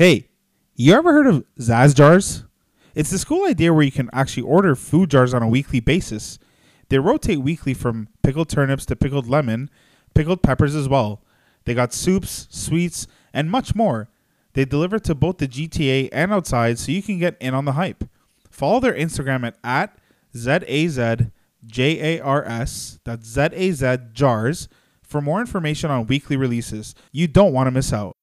[0.00, 0.30] Hey,
[0.76, 2.44] you ever heard of Zaz jars?
[2.94, 6.38] It's this cool idea where you can actually order food jars on a weekly basis.
[6.88, 9.68] They rotate weekly from pickled turnips to pickled lemon,
[10.14, 11.22] pickled peppers as well.
[11.66, 14.08] They got soups, sweets, and much more.
[14.54, 17.72] They deliver to both the GTA and outside so you can get in on the
[17.72, 18.04] hype.
[18.50, 19.98] Follow their Instagram at, at
[20.34, 21.28] ZAZJARS,
[23.04, 24.68] that's Z-A-Z jars,
[25.02, 26.94] for more information on weekly releases.
[27.12, 28.16] You don't want to miss out.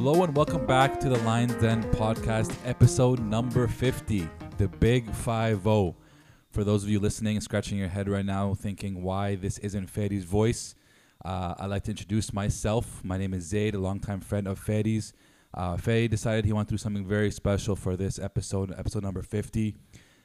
[0.00, 5.64] Hello and welcome back to the Lions Den podcast, episode number 50, the Big 5
[5.64, 5.96] 0.
[6.52, 9.90] For those of you listening and scratching your head right now, thinking why this isn't
[9.90, 10.76] Fady's voice,
[11.24, 13.02] uh, I'd like to introduce myself.
[13.02, 15.14] My name is Zaid, a longtime friend of Fady's.
[15.52, 19.74] Uh, decided he wanted to do something very special for this episode, episode number 50.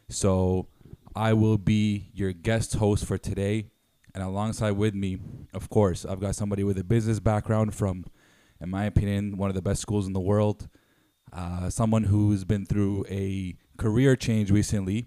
[0.08, 0.68] So
[1.15, 3.71] I will be your guest host for today.
[4.13, 5.18] And alongside with me,
[5.52, 8.05] of course, I've got somebody with a business background from
[8.63, 10.67] in my opinion, one of the best schools in the world.
[11.31, 15.05] Uh, someone who's been through a career change recently,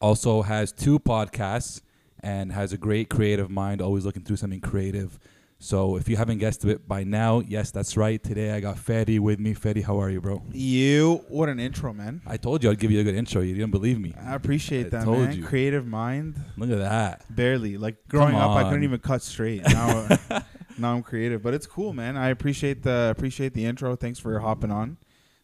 [0.00, 1.80] also has two podcasts
[2.20, 5.18] and has a great creative mind, always looking through something creative.
[5.58, 8.22] So if you haven't guessed it by now, yes, that's right.
[8.22, 9.54] Today I got Fady with me.
[9.54, 10.42] Fady, how are you, bro?
[10.52, 12.20] You, what an intro, man.
[12.26, 13.40] I told you I'd give you a good intro.
[13.40, 14.14] You didn't believe me.
[14.20, 15.36] I appreciate I that, told man.
[15.36, 15.44] you.
[15.44, 17.24] Creative mind, Look at that.
[17.34, 17.78] barely.
[17.78, 19.62] Like growing up, I couldn't even cut straight.
[19.66, 20.08] Now,
[20.78, 22.16] now I'm creative, but it's cool, man.
[22.16, 23.96] I appreciate the appreciate the intro.
[23.96, 24.96] Thanks for hopping on,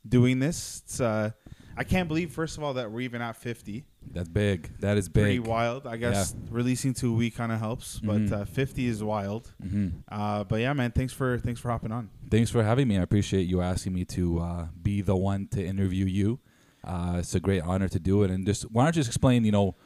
[0.09, 0.83] doing this.
[0.85, 1.31] It's uh,
[1.77, 3.85] I can't believe first of all that we're even at 50.
[4.13, 4.71] That's big.
[4.81, 5.23] That is big.
[5.25, 5.87] Pretty wild.
[5.87, 8.33] I guess releasing to a week kind of helps, but Mhm.
[8.33, 9.53] uh, 50 is wild.
[9.63, 10.91] hmm Uh, but yeah, man.
[10.91, 12.11] Thanks for thanks for hopping on.
[12.31, 12.99] Thanks for having me.
[12.99, 16.41] I appreciate you asking me to uh, be the one to interview you.
[16.83, 18.31] Uh, it's a great honor to do it.
[18.31, 19.77] And just why don't you just explain, you know,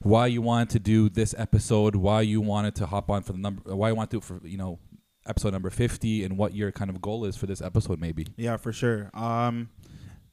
[0.00, 3.38] why you wanted to do this episode, why you wanted to hop on for the
[3.38, 4.78] number, why you want to do it for, you know,
[5.26, 8.26] episode number 50 and what your kind of goal is for this episode maybe.
[8.36, 9.10] Yeah, for sure.
[9.14, 9.70] Um,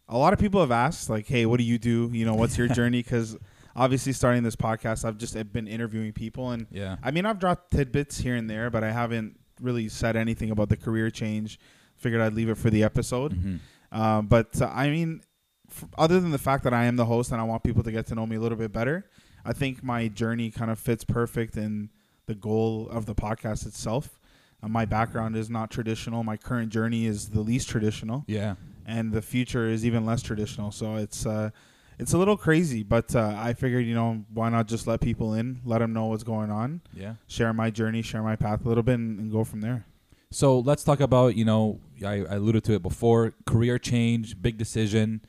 [0.07, 2.09] a lot of people have asked, like, "Hey, what do you do?
[2.11, 3.37] You know, what's your journey?" Because
[3.75, 6.97] obviously, starting this podcast, I've just been interviewing people, and Yeah.
[7.03, 10.69] I mean, I've dropped tidbits here and there, but I haven't really said anything about
[10.69, 11.59] the career change.
[11.97, 13.33] Figured I'd leave it for the episode.
[13.33, 13.55] hmm
[13.91, 15.21] Um, but uh, I mean,
[15.69, 17.91] f- other than the fact that I am the host and I want people to
[17.91, 19.09] get to know me a little bit better,
[19.45, 21.89] I think my journey kind of fits perfect in
[22.25, 24.18] the goal of the podcast itself.
[24.61, 26.23] Uh, my background is not traditional.
[26.23, 28.55] My current journey is the least traditional Yeah.
[28.85, 30.71] and the future is even less traditional.
[30.71, 31.49] So it's uh,
[31.97, 35.33] it's a little crazy, but uh, I figured you know why not just let people
[35.33, 37.15] in, let them know what's going on, Yeah.
[37.27, 39.85] share my journey, share my path a little bit, and, and go from there.
[40.31, 44.57] So let's talk about, you know, I, I alluded to it before career change, big
[44.57, 45.21] decision.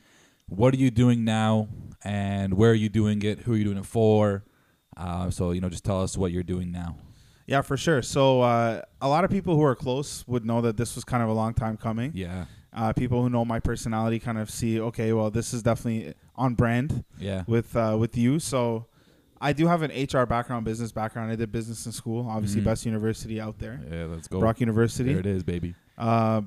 [0.47, 1.69] What are you doing now
[2.03, 3.39] and where are you doing it?
[3.39, 4.43] Who are you doing it for?
[4.95, 6.97] Uh, so, you know, just tell us what you're doing now.
[7.47, 8.01] Yeah, for sure.
[8.01, 11.21] So uh, a lot of people who are close would know that this was kind
[11.23, 12.11] of a long time coming.
[12.13, 12.45] Yeah.
[12.73, 16.55] Uh, people who know my personality kind of see, okay, well, this is definitely on
[16.55, 17.43] brand Yeah.
[17.47, 18.39] with uh, with you.
[18.39, 18.85] So
[19.41, 21.31] I do have an HR background, business background.
[21.31, 22.65] I did business in school, obviously Mhm.
[22.65, 24.39] best university out there, Yeah, let's go.
[24.39, 25.09] Brock University.
[25.11, 25.75] There it is, baby.
[25.97, 26.43] Uh,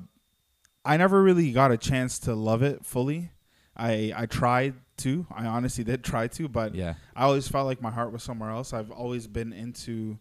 [0.83, 3.31] I never really got a chance to love it fully.
[3.75, 5.27] I I tried to.
[5.29, 6.93] I honestly did try to, but Yeah.
[7.15, 8.71] I always felt like my heart was somewhere else.
[8.73, 10.17] I've always been into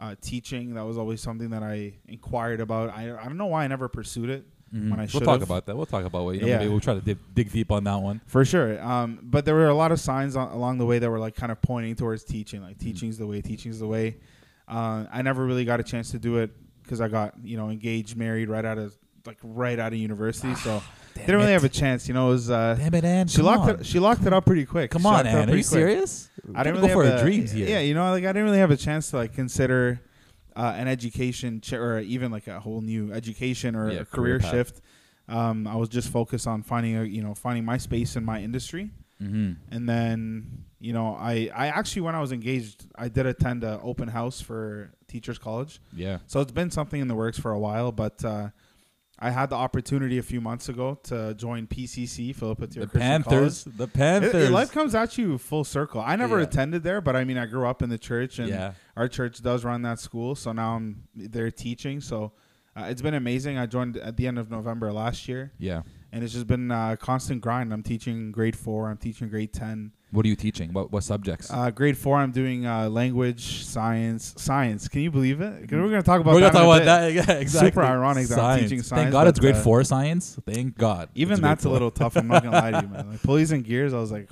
[0.00, 0.74] uh, teaching.
[0.74, 2.90] That was always something that I inquired about.
[2.90, 4.90] I I don't know why I never pursued it Mhm.
[4.90, 5.76] When I should we'll talk about that.
[5.76, 6.34] We'll talk about it.
[6.36, 6.58] You know, Yeah.
[6.58, 8.20] Maybe we'll try to dig, dig deep on that one.
[8.26, 8.82] for sure.
[8.82, 11.36] Um, but there were a lot of signs on, along the way that were like
[11.36, 12.62] kind of pointing towards teaching.
[12.62, 12.80] Like Mhm.
[12.80, 13.40] teaching's the way.
[13.40, 14.16] Teaching's the way.
[14.68, 16.50] Uh, I never really got a chance to do it
[16.82, 20.54] because I got you know engaged, married right out of like right out of university.
[20.56, 20.82] so
[21.20, 22.08] didn't really have a chance.
[22.08, 22.50] You know, it was.
[22.50, 23.28] Uh, Damn it, Ann.
[23.28, 23.80] she come locked on.
[23.80, 23.86] it.
[23.86, 24.90] She locked it up pretty quick.
[24.90, 25.42] Come She on, locked it up Ann.
[25.42, 25.80] Are pretty you quick.
[25.80, 26.30] serious?
[26.54, 27.68] I didn't go really for have her a- dreams here.
[27.68, 30.00] Yeah, you know, like I didn't really have a chance to like consider
[30.54, 34.38] uh, an education ch- or even like a whole new education or Yeah, a career
[34.38, 34.50] career, path.
[34.50, 34.80] shift.
[35.28, 38.40] Um, I was just focused on finding a you know finding my space in my
[38.42, 38.90] industry,
[39.22, 39.52] Mm-hmm.
[39.74, 43.80] and then you know I I actually when I was engaged I did attend a
[43.82, 46.18] open house for teachers college, Yeah.
[46.26, 48.24] so it's been something in the works for a while, but.
[48.24, 48.48] Uh,
[49.18, 52.56] I had the opportunity a few months ago to join PCC, Philopateer
[52.90, 53.24] Christian College.
[53.24, 53.64] Panthers.
[53.64, 54.34] The It- Panthers.
[54.48, 56.02] it- life comes at you full circle.
[56.02, 56.44] I never Yeah.
[56.44, 58.72] attended there, but I mean, I grew up in the church, and yeah.
[58.96, 60.34] our church does run that school.
[60.34, 62.00] So now I'm there teaching.
[62.02, 62.32] So
[62.76, 63.56] uh, it's been amazing.
[63.56, 65.80] I joined at the end of November last year, Yeah.
[66.12, 67.72] and it's just been a constant grind.
[67.72, 68.90] I'm teaching grade four.
[68.90, 69.92] I'm teaching grade ten.
[70.16, 70.72] What are you teaching?
[70.72, 71.50] What what subjects?
[71.50, 74.88] Uh, grade four, I'm doing uh, language, science, science.
[74.88, 75.70] Can you believe it?
[75.70, 76.54] We're gonna talk about We're that.
[76.54, 77.12] gonna talk in a about that.
[77.28, 77.70] Yeah, exactly.
[77.70, 79.02] Super ironic that I'm teaching science.
[79.02, 80.38] Thank God it's grade uh, four science.
[80.46, 81.10] Thank God.
[81.14, 82.16] Even it's that's a little tough.
[82.16, 83.10] I'm not gonna lie to you, man.
[83.10, 84.30] Like pulleys and gears, I was like,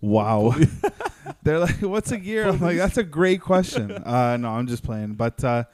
[0.00, 0.54] wow.
[1.44, 2.48] They're like, what's a gear?
[2.48, 3.92] I'm like, that's a great question.
[3.92, 5.14] Uh, no, I'm just playing.
[5.14, 5.64] But uh,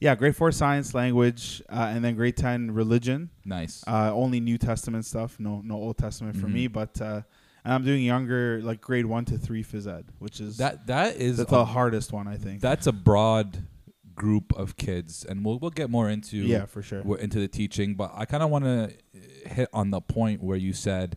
[0.00, 3.28] yeah, grade four science, language, uh, and then grade ten religion.
[3.44, 3.84] nice.
[3.86, 5.38] Uh, only New Testament stuff.
[5.38, 6.52] No, no Old Testament for Mhm.
[6.52, 6.66] me.
[6.68, 7.20] But uh,
[7.64, 11.16] and I'm doing younger, like grade one to three phys ed, which is that that
[11.16, 12.60] is that's a- the hardest one, I think.
[12.60, 13.64] that's a broad
[14.14, 17.02] group of kids, and we'll we'll get more into yeah, for sure.
[17.18, 17.94] into the teaching.
[17.94, 18.92] But I kind of want to
[19.48, 21.16] hit on the point where you said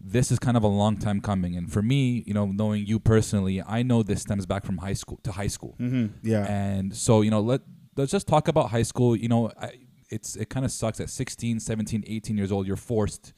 [0.00, 3.00] this is kind of a long time coming, and for me, you know, knowing you
[3.00, 5.74] personally, I know this stems back from high school to high school.
[5.78, 6.44] hmm Yeah.
[6.48, 7.62] And so, you know, let
[7.96, 9.16] let's just talk about high school.
[9.16, 9.72] You know, I,
[10.10, 13.32] it's it kind of sucks at 16, 17, 18 years old, you're forced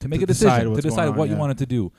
[0.00, 1.40] to make To a decision decide to decide on, what you yeah.
[1.40, 1.92] wanted to do.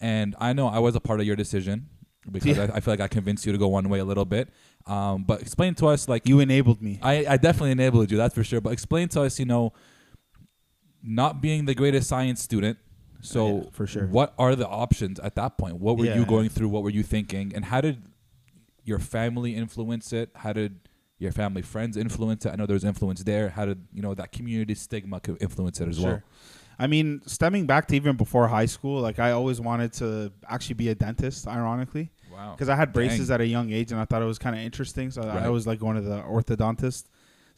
[0.00, 1.88] And I know I was a part of your decision
[2.30, 2.68] because Yeah.
[2.72, 4.48] I, I feel like I convinced you to go one way a little bit.
[4.86, 6.98] Um, but explain to us, like you enabled me.
[7.02, 8.60] I, I definitely enabled you, that's for sure.
[8.60, 9.72] But explain to us, you know,
[11.02, 12.78] not being the greatest science student.
[13.20, 14.06] So Yeah, for sure.
[14.06, 15.76] what are the options at that point?
[15.76, 16.68] What were you going through?
[16.68, 17.52] What were you thinking?
[17.54, 18.02] And how did
[18.84, 20.30] your family influence it?
[20.34, 20.80] How did
[21.18, 22.52] your family friends influence it?
[22.52, 23.48] I know there was influence there.
[23.48, 26.20] How did you know that community stigma could influence it as well?
[26.78, 30.74] I mean, stemming back to even before high school, like I always wanted to actually
[30.74, 32.52] be a dentist, ironically, Wow.
[32.54, 33.34] because I had braces Dang.
[33.36, 35.10] at a young age and I thought it was kind of interesting.
[35.10, 35.42] So Right.
[35.44, 37.04] I was like going to the orthodontist.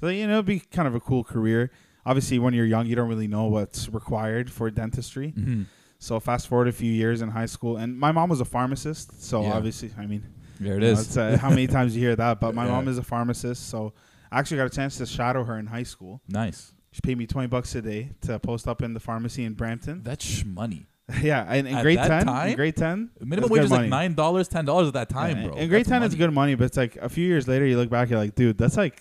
[0.01, 1.71] So you know, it'd be kind of a cool career.
[2.05, 5.31] Obviously, when you're young, you don't really know what's required for dentistry.
[5.31, 5.63] hmm
[5.99, 9.23] So fast forward a few years in high school, and my mom was a pharmacist.
[9.23, 9.55] So Yeah.
[9.55, 10.23] obviously, I mean,
[10.61, 11.07] There it you know, is.
[11.07, 12.39] it's, uh, how many times you hear that?
[12.39, 12.73] But my Yeah.
[12.73, 13.95] mom is a pharmacist, so
[14.31, 16.21] I actually got a chance to shadow her in high school.
[16.29, 16.73] nice.
[16.97, 20.03] She paid me twenty bucks a day to post up in the pharmacy in Brampton.
[20.03, 20.87] That's money.
[21.23, 22.49] yeah, and in At grade that ten, time?
[22.49, 25.55] in grade ten, Minimum wage is like nine dollars, ten dollars at that time, bro.
[25.57, 26.19] In grade That's ten, it's money.
[26.19, 28.57] good money, but it's like a few years later, you look back, you're like, dude,
[28.57, 28.99] that's like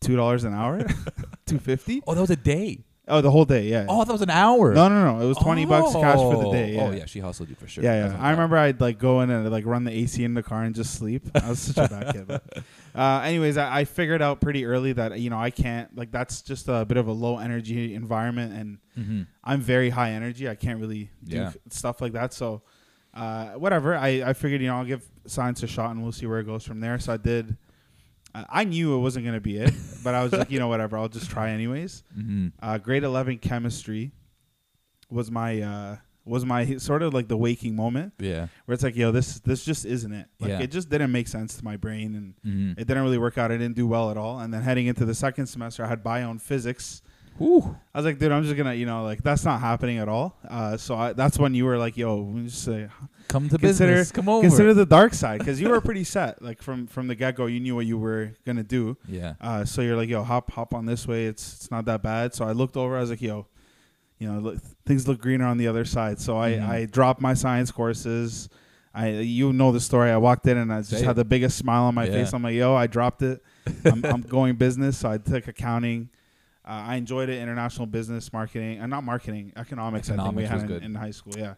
[0.00, 0.86] two dollars an hour,
[1.46, 2.02] two fifty.
[2.06, 2.84] Oh, that was a day.
[3.08, 3.86] Oh, the whole day, yeah.
[3.88, 4.72] Oh, that was an hour.
[4.72, 6.52] no, no, no, it was twenty bucks cash for the Oh.
[6.52, 6.74] day.
[6.76, 6.82] Yeah.
[6.86, 7.82] Oh yeah, she hustled you for sure.
[7.82, 8.16] Yeah, yeah.
[8.20, 10.72] I remember I'd like go in and like run the AC in the car and
[10.74, 11.24] just sleep.
[11.34, 12.28] I was such a bad kid.
[12.28, 12.44] But,
[12.94, 16.42] uh, anyways, I, I figured out pretty early that you know I can't like that's
[16.42, 19.26] just a bit of a low energy environment, and Mhm.
[19.42, 20.48] I'm very high energy.
[20.48, 21.52] I can't really do Yeah.
[21.70, 22.32] stuff like that.
[22.32, 22.62] So,
[23.14, 23.96] uh, whatever.
[23.96, 26.44] I I figured you know I'll give science a shot and we'll see where it
[26.46, 26.98] goes from there.
[27.00, 27.56] So I did.
[28.34, 30.96] I knew it wasn't gonna be it, but I was like, you know, whatever.
[30.96, 32.02] I'll just try anyways.
[32.18, 32.52] Mhm.
[32.62, 34.12] Uh, grade eleven chemistry
[35.10, 38.46] was my uh, was my sort of like the waking moment Yeah.
[38.64, 40.26] where it's like, yo, this this just isn't it.
[40.40, 40.60] Like Yeah.
[40.60, 42.78] it just didn't make sense to my brain, and Mhm.
[42.80, 43.50] it didn't really work out.
[43.50, 44.38] I didn't do well at all.
[44.40, 47.02] And then heading into the second semester, I had bio and physics.
[47.38, 47.76] Whew.
[47.94, 50.36] I was like, dude, I'm just gonna, you know, like that's not happening at all.
[50.48, 52.88] Uh, so I, that's when you were like, yo, just say,
[53.28, 54.12] Come to Consider- business.
[54.12, 54.42] Come over.
[54.46, 56.42] consider the dark side because you were pretty set.
[56.42, 58.96] Like from from the get go, you knew what you were gonna do.
[59.08, 59.34] yeah.
[59.40, 61.26] Uh, so you're like, yo, hop hop on this way.
[61.26, 62.34] It's it's not that bad.
[62.34, 62.96] So I looked over.
[62.96, 63.46] I was like, yo,
[64.18, 66.20] you know, look, things look greener on the other side.
[66.20, 66.68] So Mhm.
[66.68, 68.48] I I dropped my science courses.
[68.94, 70.10] I you know the story.
[70.10, 72.12] I walked in and I just had the biggest smile on my Yeah.
[72.12, 72.34] face.
[72.34, 73.42] I'm like, yo, I dropped it.
[73.86, 74.98] I'm, I'm going business.
[74.98, 76.10] So I took accounting.
[76.64, 77.40] Uh, I enjoyed it.
[77.40, 80.10] International business, marketing, and not marketing, economics.
[80.10, 81.34] I think we Economics had in, in high school.
[81.36, 81.54] Yeah.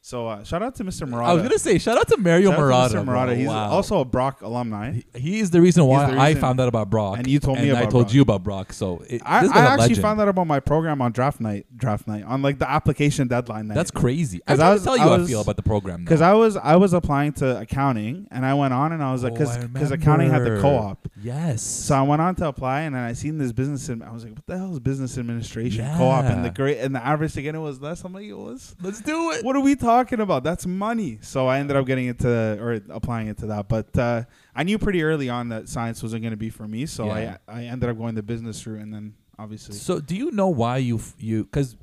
[0.00, 1.06] So uh, shout out to Mr.
[1.08, 1.28] Murata.
[1.30, 2.94] I was gonna say shout out to Mario Shout out Murata.
[2.94, 3.04] to Mr.
[3.04, 3.34] Murata.
[3.34, 3.68] He's Wow.
[3.70, 4.92] also a Brock alumni.
[4.92, 7.68] He- He's the reason why the I found out about Brock, and you told me
[7.68, 8.14] and I about told Brock.
[8.14, 8.72] you about Brock.
[8.72, 9.98] So it, I, I actually legend.
[10.02, 11.66] found out about my program on draft night.
[11.76, 13.74] Draft night on like the application deadline night.
[13.74, 14.40] That's crazy.
[14.46, 16.04] I was I was- tell you I how I feel about the program.
[16.04, 16.22] because.
[16.22, 19.34] I was I was applying to accounting and I went on and I was like
[19.40, 21.08] Oh, I because accounting had the co-op.
[21.22, 21.62] yes.
[21.62, 24.24] So I went on to apply and then I seen this business and I was
[24.24, 26.24] like, what the hell is business administration co-op?
[26.24, 28.04] And the great and the average get it was less.
[28.04, 28.74] I'm like, it was.
[28.80, 29.44] Let's do it.
[29.44, 30.44] What are we talking about?
[30.44, 31.18] That's money.
[31.22, 32.28] So I ended up getting into
[32.62, 33.68] or applying into that.
[33.68, 36.86] But uh, I knew pretty early on that science wasn't going to be for me.
[36.86, 37.38] So Yeah.
[37.48, 40.48] I I ended up going the business route and then obviously So do you know
[40.48, 41.76] why you f- you because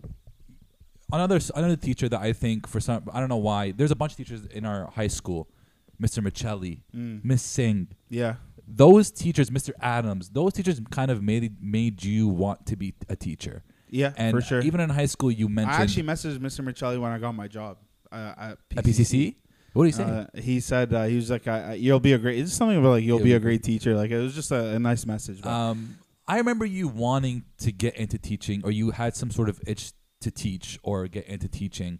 [1.11, 3.95] another s- another teacher that I think for some I don't know why there's a
[3.95, 5.47] bunch of teachers in our high school,
[6.01, 6.21] Mr.
[6.25, 7.87] Michelli, mm, Miss Singh.
[8.09, 8.35] yeah.
[8.67, 9.69] Those teachers, Mr.
[9.79, 13.63] Adams, those teachers kind of made made you want to be a teacher.
[13.91, 14.61] Yeah, And for sure.
[14.61, 16.65] even in high school, you mentioned I actually messaged Mr.
[16.67, 17.77] Michelli when I got my job
[18.11, 18.77] uh, at PCC.
[18.77, 19.35] at PCC.
[19.73, 20.03] What do you say?
[20.03, 22.77] Uh, he said uh, he was like, I, I, "You'll be a great." It's something
[22.77, 23.95] about like you'll be a great teacher.
[23.95, 25.41] Like it was just a, a nice message.
[25.41, 25.97] But Um,
[26.27, 29.91] I remember you wanting to get into teaching, or you had some sort of itch
[30.21, 31.99] to teach or get into teaching.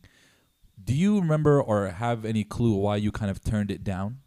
[0.82, 4.20] Do you remember or have any clue why you kind of turned it down?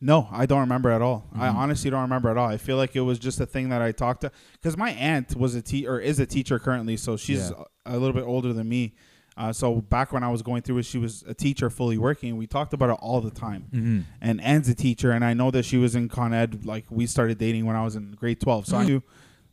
[0.00, 1.28] no, I don't remember at all.
[1.32, 1.54] I Mhm.
[1.54, 2.48] honestly don't remember at all.
[2.48, 5.36] I feel like it was just a thing that I talked to because my aunt
[5.36, 7.64] was a te- or is a teacher currently, so she's Yeah.
[7.86, 8.94] a little bit older than me.
[9.36, 12.36] Uh, so back when I was going through it, she was a teacher fully working.
[12.36, 13.66] We talked about it all the time.
[13.72, 14.00] Mm-hmm.
[14.20, 16.66] And Anne's a teacher, and I know that she was in Con Ed.
[16.66, 19.02] Like we started dating when I was in grade twelve, so I knew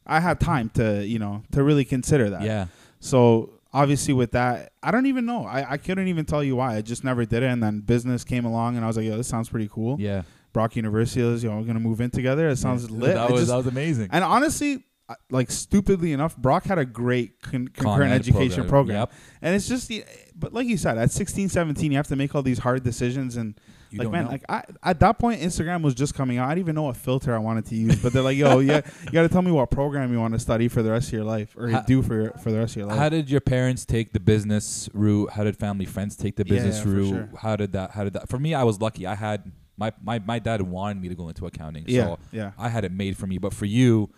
[0.05, 2.41] I had time to you know to really consider that.
[2.41, 2.67] Yeah.
[3.00, 5.45] So obviously with that, I don't even know.
[5.45, 6.75] I, I couldn't even tell you why.
[6.75, 7.48] I just never did it.
[7.48, 9.95] And then business came along, and I was like, yo, this sounds pretty cool.
[10.00, 10.24] Yeah.
[10.51, 12.50] Brock University is, you know, we're gonna move in together.
[12.50, 12.98] It sounds Yeah.
[12.98, 13.13] lit.
[13.15, 14.09] That was just- that was amazing.
[14.12, 14.83] and honestly,
[15.29, 18.99] like stupidly enough, Brock had a great con- Con concurrent education program.
[18.99, 19.11] Yep.
[19.41, 20.03] And it's just, the-
[20.35, 23.35] but like you said, at 16, 17, you have to make all these hard decisions.
[23.35, 23.59] And
[23.91, 24.31] You like, man, know.
[24.31, 26.45] like I, at that point, Instagram was just coming out.
[26.47, 27.95] I didn't even know what filter I wanted to use.
[28.01, 30.39] But they're like, yo, yeah, you got to tell me what program you want to
[30.39, 32.77] study for the rest of your life or Ha- do for for the rest of
[32.77, 32.97] your life.
[32.99, 35.31] How did your parents take the business route?
[35.31, 37.09] How did family friends take the business yeah, for route?
[37.09, 37.29] sure.
[37.41, 37.91] How did that?
[37.91, 38.29] How did that?
[38.29, 39.07] For me, I was lucky.
[39.07, 42.51] I had my my my dad wanted me to go into accounting, yeah, so yeah.
[42.57, 43.37] I had it made for me.
[43.39, 44.09] But for you,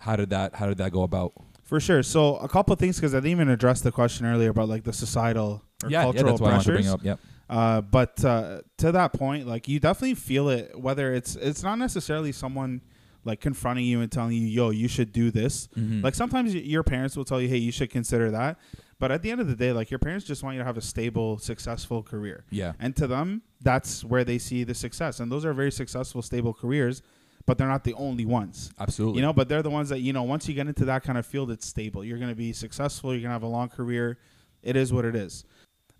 [0.00, 0.54] how did that?
[0.54, 1.32] How did that go about?
[1.62, 2.02] For sure.
[2.02, 4.82] So a couple of things because I didn't even address the question earlier about like
[4.82, 6.86] the societal or yeah, yeah, cultural that's what I wanted to pressures.
[6.86, 7.04] bring up.
[7.04, 7.20] Yep.
[7.48, 10.78] Uh, but uh, to that point, like you definitely feel it.
[10.78, 12.80] Whether it's it's not necessarily someone
[13.24, 16.02] like confronting you and telling you, "Yo, you should do this." Mhm.
[16.02, 18.58] Like sometimes your parents will tell you, "Hey, you should consider that."
[18.98, 20.76] But at the end of the day, like your parents just want you to have
[20.76, 25.20] a stable, successful career, yeah, and to them, that's where they see the success.
[25.20, 27.00] And those are very successful, stable careers,
[27.46, 28.72] but they're not the only ones.
[28.78, 29.20] absolutely.
[29.20, 30.22] You know, but they're the ones that you know.
[30.22, 32.04] Once you get into that kind of field, it's stable.
[32.04, 33.12] You're going to be successful.
[33.12, 34.18] You're going to have a long career.
[34.62, 35.44] It is what it is.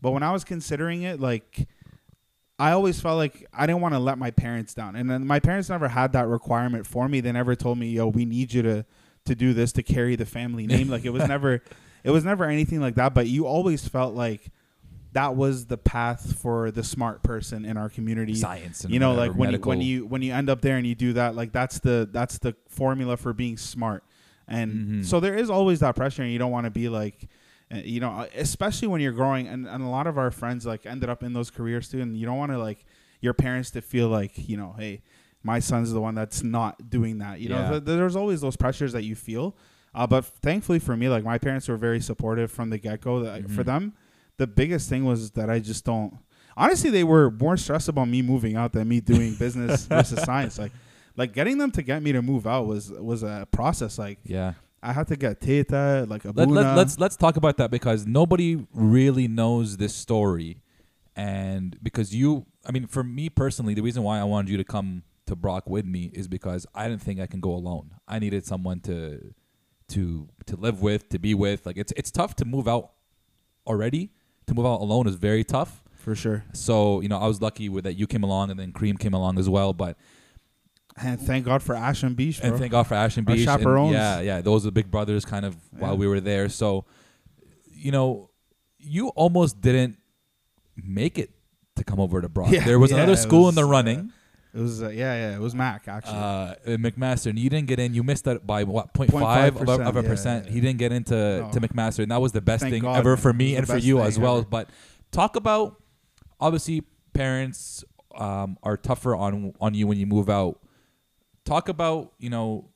[0.02, 1.66] But when I was considering it, like
[2.58, 5.40] I always felt like I didn't want to let my parents down, and then my
[5.40, 7.20] parents never had that requirement for me.
[7.20, 8.84] They never told me, "Yo, we need you to
[9.24, 11.62] to do this to carry the family name." like it was never,
[12.04, 13.14] it was never anything like that.
[13.14, 14.50] But you always felt like
[15.12, 18.84] that was the path for the smart person in our community science.
[18.84, 20.86] And you know whatever, like when you, when you when you end up there and
[20.86, 24.04] you do that like that's the that's the formula for being smart
[24.46, 25.04] and Mhm.
[25.04, 27.28] so there is always that pressure and you don't want to be like
[27.72, 30.86] uh, you know especially when you're growing and, and a lot of our friends like
[30.86, 32.84] ended up in those careers too and you don't want to like
[33.20, 35.02] your parents to feel like you know hey
[35.42, 37.62] my son's the one that's not doing that you Yeah.
[37.62, 39.56] know th- there's always those pressures that you feel
[39.94, 43.50] uh, but thankfully for me like my parents were very supportive from the get-go that
[43.50, 43.66] for Mhm.
[43.66, 43.92] them
[44.40, 46.16] the biggest thing was that i just don't
[46.56, 50.58] honestly they were more stressed about me moving out than me doing business versus science
[50.58, 50.72] like
[51.14, 54.54] like getting them to get me to move out was was a process like yeah.
[54.82, 58.06] i had to get teta like a Let, let, let's let's talk about that because
[58.06, 60.62] nobody really knows this story,
[61.14, 64.64] and because you, I mean, for me personally, the reason why I wanted you to
[64.64, 67.90] come to Brock with me is because I didn't think I can go alone.
[68.08, 69.34] I needed someone to
[69.88, 71.66] to to live with, to be with.
[71.66, 72.92] Like it's it's tough to move out
[73.66, 74.12] already.
[74.50, 75.80] To move out alone is very tough.
[75.94, 78.72] for sure So you know, I was lucky with that you came along and then
[78.72, 79.72] Kareem came along as well.
[79.72, 79.96] But
[81.00, 82.50] and thank god for ashland beach bro.
[82.50, 83.46] and thank God for Ashton Our Beach.
[83.46, 83.92] and chaperones.
[83.92, 86.48] yeah, yeah, those are the big brothers kind of while we were there.
[86.48, 86.84] So,
[87.70, 88.30] you know,
[88.76, 89.98] you almost didn't
[90.76, 91.30] make it
[91.76, 92.50] to come over to Brock.
[92.50, 94.12] Yeah, there was yeah, another school in was, the uh, running,
[94.52, 97.78] it was uh, yeah yeah it was mac actually uh, McMaster, and you didn't get
[97.78, 97.94] in.
[97.94, 100.46] You missed that by what 0.5 of a, of a 0.5%, percent.
[100.46, 101.50] yeah, He didn't get into No.
[101.52, 103.76] to McMaster, and that was the best Thank thing God, ever for me and for
[103.76, 104.38] you as well.
[104.38, 104.46] ever.
[104.46, 104.70] But
[105.12, 105.80] talk about
[106.40, 107.84] obviously parents
[108.16, 110.60] um, are tougher on on you when you move out.
[111.44, 112.68] Talk about you know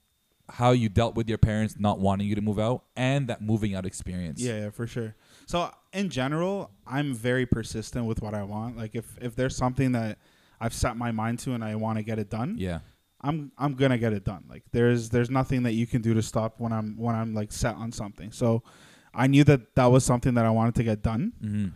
[0.50, 3.74] how you dealt with your parents not wanting you to move out and that moving
[3.74, 4.40] out experience.
[4.40, 5.14] Yeah, yeah, for sure.
[5.46, 8.76] So in general, I'm very persistent with what I want.
[8.76, 10.18] Like if if there's something that
[10.64, 12.78] I've set my mind to and I want to get it done, yeah,
[13.20, 14.44] I'm I'm gonna get it done.
[14.48, 17.52] Like there's there's nothing that you can do to stop when I'm when I'm like
[17.52, 18.32] set on something.
[18.32, 18.62] So
[19.14, 21.32] I knew that that was something that I wanted to get done.
[21.40, 21.66] hmm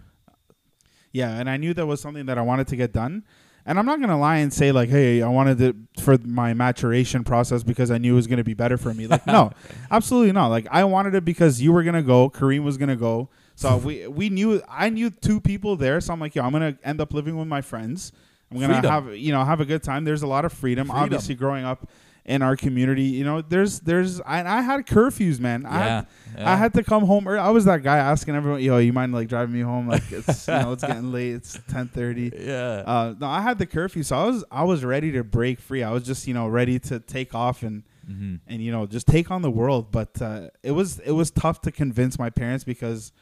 [1.12, 3.25] Yeah, and I knew that was something that I wanted to get done.
[3.66, 7.23] And I'm not gonna lie and say like, hey, I wanted it for my maturation
[7.23, 9.07] process because I knew it was gonna be better for me.
[9.07, 9.50] Like, no,
[9.90, 10.47] absolutely not.
[10.49, 13.28] Like, I wanted it because you were gonna go, Kareem was gonna go.
[13.57, 16.00] So we we knew I knew two people there.
[16.00, 18.11] So I'm like, yo, I'm gonna end up living with my friends.
[18.50, 18.90] I'm gonna Freedom.
[18.90, 20.05] have you know have a good time.
[20.05, 20.88] There's a lot of freedom.
[20.88, 21.02] Freedom.
[21.02, 21.88] Obviously, growing up
[22.25, 25.64] in our community, you know, there's there's I, I had curfews, man.
[25.64, 27.26] I had yeah, I had to come home.
[27.26, 27.38] early.
[27.38, 29.88] I was that guy asking everyone, "Yo, you mind like driving me home?
[29.88, 31.35] Like it's you know it's getting late.
[31.35, 32.31] It's ten thirty.
[32.38, 32.83] yeah.
[32.87, 35.83] Uh, no, I had the curfew, so I was I was ready to break free.
[35.83, 39.07] I was just you know ready to take off and hmm and you know just
[39.07, 39.90] take on the world.
[39.90, 43.12] But uh, it was it was tough to convince my parents because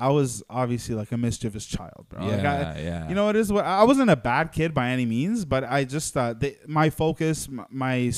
[0.00, 2.26] I was obviously like a mischievous child, bro.
[2.26, 3.08] Yeah, Like, I, yeah.
[3.08, 5.84] you know, it is what I wasn't a bad kid by any means, but I
[5.84, 8.10] just uh, they, my focus, my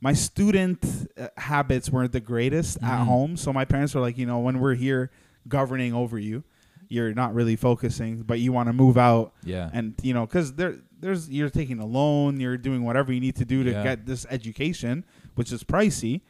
[0.00, 0.84] my student
[1.18, 3.04] uh, habits weren't the greatest at Mhm.
[3.06, 3.36] home.
[3.36, 5.10] So my parents were like, you know, when we're here
[5.48, 6.42] governing over you,
[6.88, 9.70] you're not really focusing, but you want to move out, yeah.
[9.72, 13.36] and you know, because there there's you're taking a loan, you're doing whatever you need
[13.36, 13.82] to do to Yeah.
[13.82, 16.20] get this education, which is pricey.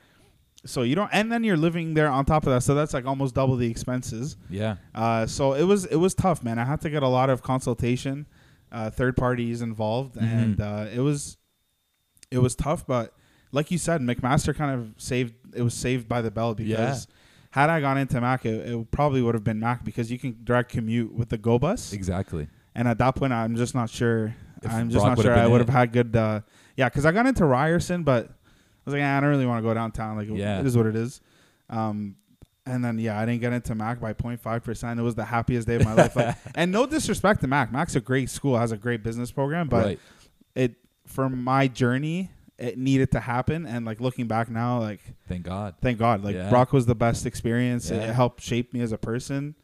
[0.66, 3.06] So you don't, and then you're living there on top of that, so that's like
[3.06, 4.36] almost double the expenses.
[4.48, 4.76] Yeah.
[4.94, 6.58] Uh, so it was it was tough, man.
[6.58, 8.26] I had to get a lot of consultation,
[8.70, 10.22] uh, third parties involved, Mhm.
[10.22, 11.36] and uh, it was
[12.30, 12.86] it was tough.
[12.86, 13.14] But
[13.52, 17.08] like you said, McMaster kind of saved it was saved by the bell because
[17.52, 20.38] had I gone into Mac, it, it probably would have been Mac because you can
[20.44, 22.48] direct commute with the Go bus, Exactly.
[22.76, 24.34] and at that point, I'm just not sure.
[24.62, 26.14] If I'm just Brock not sure I would have had good.
[26.14, 26.42] Uh,
[26.76, 28.30] yeah, because I got into Ryerson, but
[28.84, 30.16] was like, "Ah, I don't really want to go downtown.
[30.16, 30.60] Like, Yeah.
[30.60, 31.20] it is what it is.
[31.68, 32.16] Um,
[32.66, 35.00] and then yeah, I didn't get into Mac by 0.5 percent.
[35.00, 36.14] It was the happiest day of my life.
[36.16, 37.72] Like, and no disrespect to Mac.
[37.72, 39.98] Mac's a great school, has a great business program, but right.
[40.54, 40.74] it
[41.06, 43.66] for my journey, it needed to happen.
[43.66, 45.74] And like looking back now, like Thank God.
[45.80, 46.50] thank God, like Yeah.
[46.50, 47.90] Brock was the best experience.
[47.90, 49.54] It, helped shape me as a person.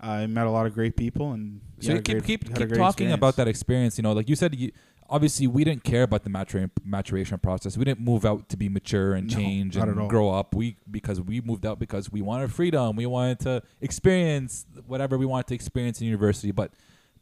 [0.00, 2.54] I met a lot of great people, and So yeah, you keep great- keep, keep
[2.68, 3.14] talking experience.
[3.14, 3.96] about that experience.
[3.98, 4.70] You know, like you said, you,
[5.08, 7.76] obviously we didn't care about the matura- maturation process.
[7.76, 10.54] We didn't move out to be mature and No, change and grow up.
[10.54, 12.96] We because we moved out because we wanted freedom.
[12.96, 16.52] We wanted to experience whatever we wanted to experience in university.
[16.52, 16.72] But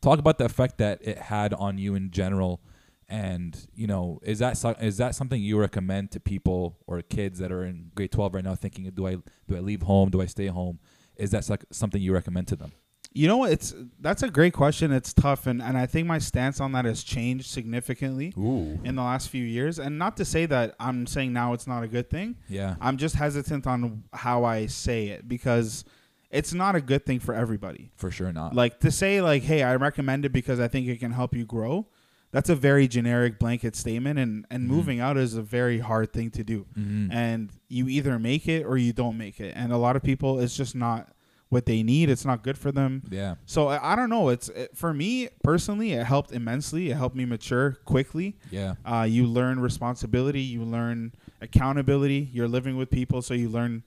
[0.01, 2.61] talk about the effect that it had on you in general.
[3.09, 7.39] And you know, is that so, is that something you recommend to people or kids
[7.41, 9.17] that are in grade twelve right now, thinking, do I
[9.49, 10.11] do I leave home?
[10.11, 10.79] Do I stay home?
[11.17, 12.73] Is that like something you recommend to them?
[13.15, 13.53] You know, what?
[13.53, 14.91] it's that's a great question.
[14.93, 18.97] It's tough, and, and I think my stance on that has changed significantly Ooh, in
[18.97, 19.79] the last few years.
[19.79, 22.37] And not to say that I'm saying now it's not a good thing.
[22.49, 25.85] yeah, I'm just hesitant on how I say it because
[26.31, 27.91] it's not a good thing for everybody.
[27.97, 28.55] for sure not.
[28.55, 31.45] Like to say like, "Hey, I recommend it because I think it can help you
[31.45, 31.89] grow."
[32.31, 34.69] That's a very generic blanket statement, and and Mhm.
[34.69, 36.65] moving out is a very hard thing to do.
[36.79, 37.13] Mhm.
[37.13, 39.53] And you either make it or you don't make it.
[39.55, 41.13] And a lot of people, it's just not
[41.53, 42.09] what they need.
[42.09, 43.03] It's not good for them.
[43.11, 43.35] Yeah.
[43.45, 44.31] So I, I don't know.
[44.31, 46.91] It's it, for me personally, it helped immensely.
[46.91, 48.39] It helped me mature quickly.
[48.51, 48.77] Yeah.
[48.87, 50.41] Uh, you learn responsibility.
[50.41, 52.31] You learn accountability.
[52.33, 53.83] You're living with people, so you learn,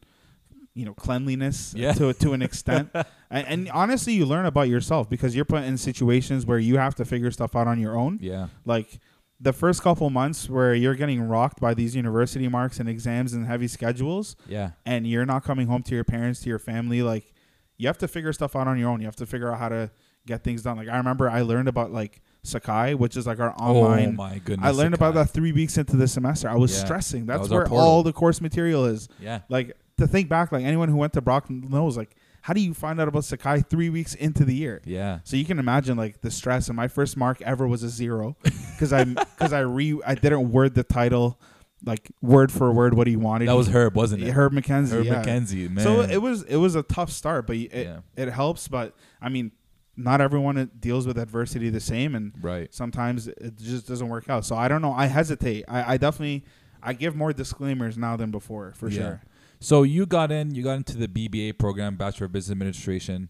[0.76, 1.94] you know, cleanliness Yeah.
[1.94, 2.90] to to an extent.
[3.32, 6.94] and, and honestly, you learn about yourself because you're put in situations where you have
[6.96, 8.20] to figure stuff out on your own.
[8.22, 8.48] Yeah.
[8.66, 9.00] Like
[9.40, 13.46] the first couple months where you're getting rocked by these university marks and exams and
[13.48, 14.72] heavy schedules, Yeah.
[14.86, 17.34] and you're not coming home to your parents, to your family, like
[17.78, 19.00] you have to figure stuff out on your own.
[19.02, 19.90] You have to figure out how to
[20.26, 20.78] get things done.
[20.78, 24.10] Like I remember I learned about like Sakai, which is like our oh online.
[24.10, 24.68] Oh my goodness.
[24.68, 26.50] I learned about that three weeks into the semester.
[26.50, 26.86] I was Yeah.
[26.86, 27.26] stressing.
[27.26, 29.08] That That's was where all the course material is.
[29.20, 29.42] Yeah.
[29.50, 32.76] Like to think back, like anyone who went to Brock knows, like how do you
[32.76, 34.82] find out about Sakai three weeks into the year?
[34.86, 35.20] Yeah.
[35.24, 36.68] So you can imagine like the stress.
[36.68, 40.52] And my first mark ever was a zero because I because I re I didn't
[40.52, 41.40] word the title
[41.86, 43.48] like word for word what he wanted.
[43.48, 44.32] That was Herb, wasn't it?
[44.32, 44.92] Herb McKenzie.
[44.92, 45.24] Herb yeah.
[45.24, 45.84] McKenzie, man.
[45.84, 48.00] So it was it was a tough start, but it Yeah.
[48.16, 48.68] it helps.
[48.68, 49.52] But I mean,
[49.96, 52.74] not everyone uh, deals with adversity the same, and right.
[52.74, 54.46] sometimes it just doesn't work out.
[54.46, 54.94] So I don't know.
[54.94, 55.66] I hesitate.
[55.68, 56.44] I, I definitely
[56.82, 58.98] I give more disclaimers now than before for Yeah.
[58.98, 59.22] sure.
[59.60, 63.30] So you got in, you got into the BBA program, Bachelor of Business Administration.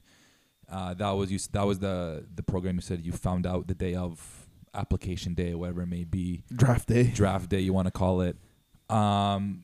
[0.67, 1.37] Uh, that was you.
[1.51, 5.53] That was the the program you said you found out the day of application day,
[5.53, 7.03] whatever it may be, Draft day.
[7.03, 8.35] draft day you want to call it.
[8.89, 9.63] Um,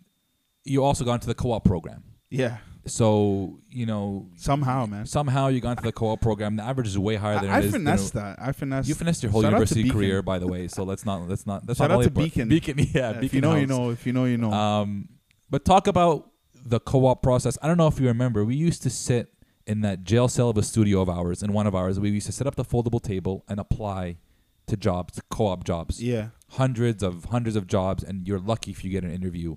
[0.63, 2.03] you also got into the co-op program.
[2.29, 2.57] Yeah.
[2.87, 5.05] So you know Somehow, man.
[5.05, 6.55] somehow you got into the co-op program.
[6.55, 7.71] The average is way higher than I, I it is.
[7.71, 8.39] than finessed that.
[8.41, 8.89] I finessed.
[8.89, 10.67] You finished your whole Shout out to university career, by the way.
[10.67, 12.49] So let's not let's not that's Shout not out only to part- Beacon.
[12.49, 13.89] Beacon, yeah, Yeah, Beacon if you know, you know.
[13.91, 14.51] If you know, you know.
[14.51, 15.09] Um,
[15.49, 16.29] but talk about
[16.65, 17.57] the co-op process.
[17.61, 18.43] I don't know if you remember.
[18.45, 19.31] We used to sit
[19.67, 21.99] in that jail cell of a studio of ours, in one of ours.
[21.99, 24.17] We used to set up the foldable table and apply
[24.67, 26.01] to jobs, co-op jobs.
[26.01, 26.29] yeah.
[26.51, 29.55] Hundreds of hundreds of jobs, and you're lucky if you get an interview.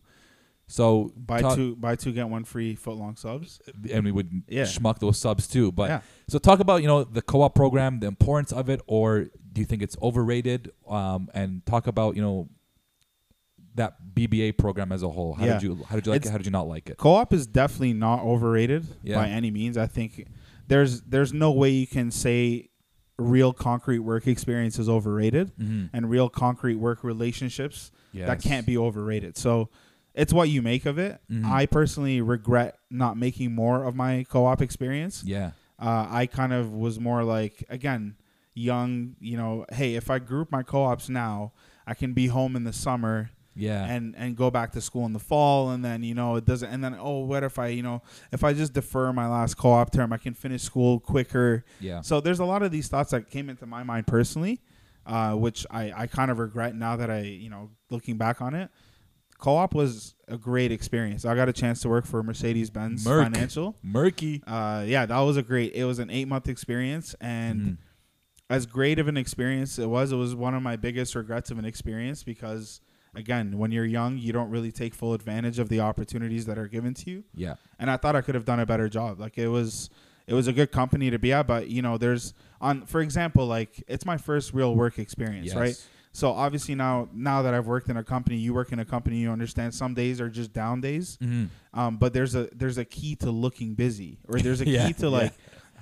[0.66, 3.60] So Buy talk- two, buy two, get one free foot long subs.
[3.92, 4.62] and we would Yeah.
[4.62, 5.70] schmuck those subs too.
[5.72, 6.00] But yeah.
[6.28, 9.66] so talk about you know the co-op program, the importance of it, or do you
[9.66, 10.70] think it's overrated?
[10.88, 12.48] Um, and talk about you know
[13.74, 15.34] that BBA program as a whole.
[15.34, 15.52] How Yeah.
[15.54, 16.32] did you how did you like It's- it?
[16.32, 16.96] How did you not like it?
[16.96, 19.16] Co-op is definitely not overrated Yeah.
[19.16, 19.76] by any means.
[19.76, 20.26] I think
[20.68, 22.70] there's there's no way you can say
[23.18, 25.86] real concrete work experience is overrated Mm-hmm.
[25.96, 28.26] and real concrete work relationships Yes.
[28.28, 29.36] that can't be overrated.
[29.36, 29.68] So
[30.14, 31.20] it's what you make of it.
[31.30, 31.44] Mhm.
[31.44, 35.22] I personally regret not making more of my co-op experience.
[35.24, 35.50] Yeah.
[35.78, 38.14] Uh, I kind of was more like again
[38.54, 39.16] young.
[39.20, 41.52] You know, hey, if I group my co-ops now,
[41.86, 43.84] I can be home in the summer Yeah.
[43.84, 46.68] and and go back to school in the fall and then you know it doesn't
[46.68, 49.92] and then oh what if i you know if i just defer my last co-op
[49.92, 52.00] term i can finish school quicker yeah.
[52.00, 54.60] so there's a lot of these thoughts that came into my mind personally
[55.06, 58.54] uh, which i i kind of regret now that i you know looking back on
[58.54, 58.70] it
[59.38, 63.22] co-op was a great experience i got a chance to work for mercedes-benz Merc.
[63.22, 64.42] financial Murky.
[64.46, 67.76] uh, yeah that was a great it was an eight month experience and Mhm.
[68.50, 71.58] as great of an experience it was, it was one of my biggest regrets of
[71.58, 72.80] an experience because
[73.14, 76.68] again, when you're young, you don't really take full advantage of the opportunities that are
[76.68, 77.24] given to you.
[77.34, 77.54] Yeah.
[77.78, 79.20] And I thought I could have done a better job.
[79.20, 79.90] Like it was
[80.26, 83.46] it was a good company to be at, but you know, there's on for example,
[83.46, 85.56] like it's my first real work experience, Yes.
[85.56, 85.86] right?
[86.12, 89.16] So obviously now now that I've worked in a company, you work in a company,
[89.18, 91.18] you understand some days are just down days.
[91.20, 91.78] Mm-hmm.
[91.78, 94.92] Um, but there's a there's a key to looking busy, or there's a Yeah, key
[94.94, 95.08] to yeah.
[95.08, 95.32] like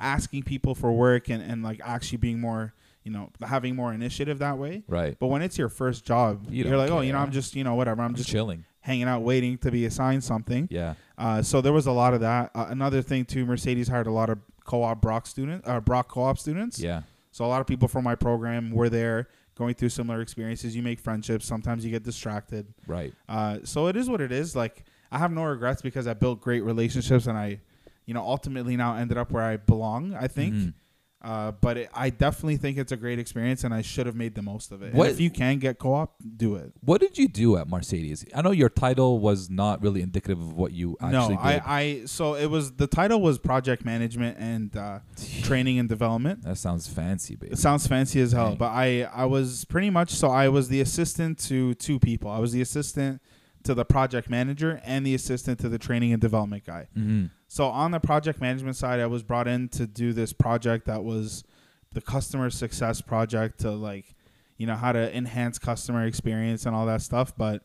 [0.00, 2.72] asking people for work and, and like actually being more,
[3.04, 4.82] you know, having more initiative that way.
[4.88, 5.16] Right.
[5.18, 7.18] But when it's your first job, You are like, oh, you know.
[7.18, 8.02] I'm just, you know, whatever.
[8.02, 8.64] I'm I'm just chilling.
[8.80, 10.68] hanging out, waiting to be assigned something.
[10.70, 10.94] Yeah.
[11.18, 12.50] Uh, so there was a lot of that.
[12.54, 16.38] Uh, another thing too, Mercedes hired a lot of co-op Brock students uh, Brock co-op
[16.38, 16.78] students.
[16.78, 17.02] Yeah.
[17.32, 20.76] So a lot of people from my program were there, going through similar experiences.
[20.76, 21.46] You make friendships.
[21.46, 22.66] Sometimes you get distracted.
[22.86, 23.12] Right.
[23.28, 24.54] Uh, so it is what it is.
[24.54, 27.60] Like I have no regrets because I built great relationships and I,
[28.06, 30.14] you know, ultimately now ended up where I belong.
[30.14, 30.54] I think.
[30.54, 30.74] Mhm.
[31.22, 34.34] Uh, but it, I definitely think it's a great experience and I should have made
[34.34, 34.86] the most of it.
[34.86, 36.72] And What- if you can get co-op, do it.
[36.80, 38.24] What did you do at Mercedes?
[38.34, 41.62] I know your title was not really indicative of what you actually no, I, did.
[41.64, 44.98] I so it was the title was project management and uh,
[45.42, 46.42] training and development.
[46.42, 47.52] that sounds fancy, baby.
[47.52, 48.58] It sounds fancy as hell, Dang.
[48.58, 52.30] but I I was pretty much so I was the assistant to two people.
[52.30, 53.22] I was the assistant
[53.64, 56.88] to the project manager and the assistant to the training and development guy.
[56.96, 57.26] mm-hmm.
[57.48, 61.04] So on the project management side, I was brought in to do this project that
[61.04, 61.44] was
[61.92, 64.14] the customer success project to like,
[64.56, 67.36] you know, how to enhance customer experience and all that stuff.
[67.36, 67.62] But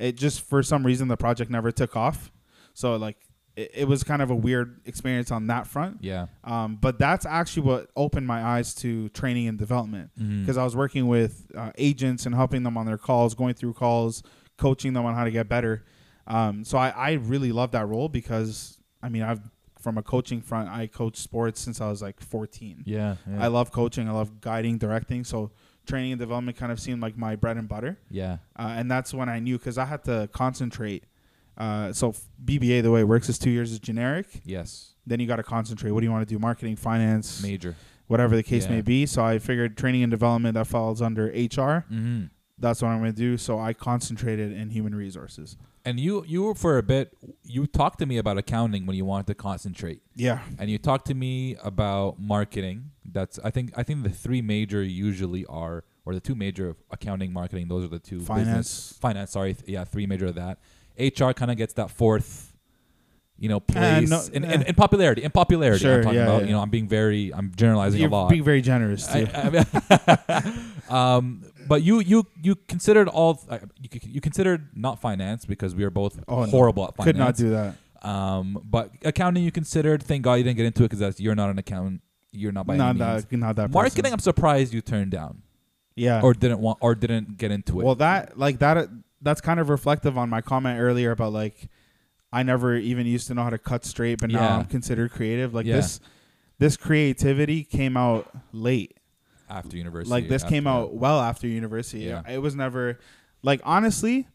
[0.00, 2.32] it just for some reason the project never took off.
[2.74, 3.16] So like
[3.56, 5.98] it, it was kind of a weird experience on that front.
[6.00, 6.26] Yeah.
[6.42, 10.74] Um, but that's actually what opened my eyes to training and development because I was
[10.74, 14.22] working with uh, agents and helping them on their calls, going through calls,
[14.58, 15.84] coaching them on how to get better.
[16.26, 19.40] Um, so I, I really love that role because I mean I've
[19.80, 22.84] from a coaching front I coach sports since I was like 14.
[22.86, 23.16] Yeah.
[23.28, 23.42] yeah.
[23.44, 24.08] I love coaching.
[24.08, 25.24] I love guiding, directing.
[25.24, 25.50] So
[25.86, 27.98] training and development kind of seemed like my bread and butter.
[28.08, 28.38] yeah.
[28.56, 31.04] Uh, and that's when I knew because I had to concentrate.
[31.58, 34.26] Uh, so BBA the way it works is two years is generic.
[34.44, 34.94] Yes.
[35.04, 35.90] Then you got to concentrate.
[35.90, 36.38] What do you want to do?
[36.38, 37.74] Marketing, finance, Major.
[38.06, 38.70] whatever the case Yeah.
[38.76, 39.04] may be.
[39.06, 41.84] So I figured training and development that falls under HR.
[41.90, 42.26] Mm-hmm.
[42.58, 43.36] That's what I'm going to do.
[43.36, 45.56] So I concentrated in human resources.
[45.84, 47.16] And you, you were for a bit.
[47.42, 50.38] You talked to me about accounting when you wanted to concentrate, Yeah.
[50.58, 52.90] and you talked to me about marketing.
[53.04, 57.32] That's I think I think the three major usually are, or the two major accounting,
[57.32, 57.66] marketing.
[57.66, 58.18] Those are the two.
[58.18, 58.98] business- Finance.
[59.00, 59.30] finance.
[59.32, 60.58] Sorry, th- yeah, three major of that.
[60.98, 62.51] HR kind of gets that fourth,
[63.42, 64.52] you know, Uh, place no, in, eh.
[64.54, 65.22] in, in popularity.
[65.26, 66.40] and popularity, Sure, I'm talking yeah, about.
[66.42, 66.46] yeah.
[66.48, 68.28] You know, I'm being very, I'm generalizing You're a lot.
[68.30, 69.26] being very generous too.
[69.34, 69.64] I-
[69.98, 70.52] I-
[71.16, 75.84] um, but you you you considered all uh, you, you considered not finance because we
[75.84, 76.50] are both Oh, no.
[76.50, 77.06] horrible at finance.
[77.08, 77.74] Could not do that.
[78.08, 80.02] Um, but accounting you considered.
[80.02, 82.00] Thank God you didn't get into it because you're not an accountant.
[82.32, 83.24] You're not by Not any means.
[83.26, 83.36] that.
[83.36, 83.70] Not that.
[83.70, 84.12] Marketing, person.
[84.14, 85.42] I'm surprised you turned down
[85.94, 86.20] Yeah.
[86.22, 87.84] or didn't want or didn't get into it.
[87.84, 88.88] Well, that like that.
[89.20, 91.68] That's kind of reflective on my comment earlier about like
[92.32, 94.56] I never even used to know how to cut straight, but now Yeah.
[94.58, 95.52] I'm considered creative.
[95.54, 95.76] Like Yeah.
[95.76, 96.00] this,
[96.58, 98.96] this creativity came out late.
[99.50, 100.70] after university, like this came that.
[100.70, 102.04] out well after university.
[102.04, 102.22] Yeah.
[102.26, 102.98] It was never
[103.42, 104.26] like honestly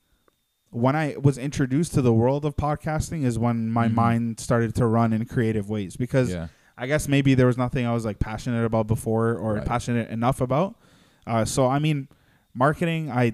[0.70, 3.94] when I was introduced to the world of podcasting is when my Mhm.
[3.96, 7.86] mind started to run in creative ways because Yeah, I guess maybe there was nothing
[7.88, 9.66] I was like passionate about before or Right.
[9.66, 10.76] passionate enough about.
[11.26, 12.10] Uh, so I mean,
[12.54, 13.34] marketing, I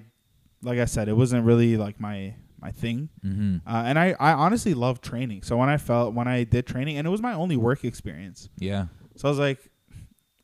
[0.62, 3.10] like I said, it wasn't really like my my thing.
[3.26, 3.58] mm-hmm.
[3.68, 5.44] Uh, and I, I honestly love training.
[5.44, 8.50] So when I felt when I did training, and it was my only work experience.
[8.58, 8.86] yeah,
[9.18, 9.60] So I was like,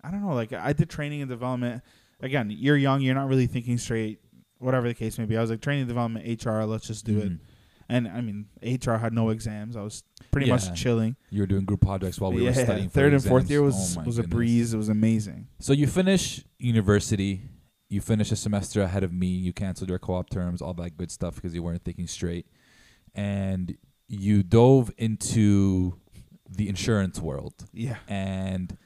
[0.03, 1.81] I don't know, like I did training and development.
[2.21, 4.19] Again, you're young, you're not really thinking straight,
[4.57, 5.37] whatever the case may be.
[5.37, 7.29] I was like training development, HR, let's just do it.
[7.31, 7.39] Mhm.
[7.91, 9.75] And I mean, HR had no exams.
[9.75, 10.53] I was pretty Yeah.
[10.55, 11.15] much chilling.
[11.31, 12.89] You were doing group projects while we yeah, were studying.
[12.89, 14.73] for third and fourth year was Oh was a breeze.
[14.73, 15.47] It was amazing.
[15.59, 17.41] So you finish university,
[17.89, 21.11] you finish a semester ahead of me, you canceled your co-op terms, all that good
[21.11, 22.45] stuff because you weren't thinking straight,
[23.15, 23.75] and
[24.07, 25.95] you dove into
[26.49, 27.97] the insurance world, Yeah.
[28.07, 28.77] and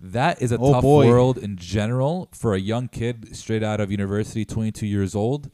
[0.00, 1.06] that is a Oh, tough boy.
[1.06, 5.50] world in general for a young kid straight out of university, 22 years old,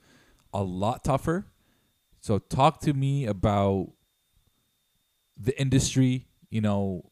[0.53, 1.47] a lot tougher.
[2.21, 3.93] So talk to me about
[5.37, 7.11] the industry, you know,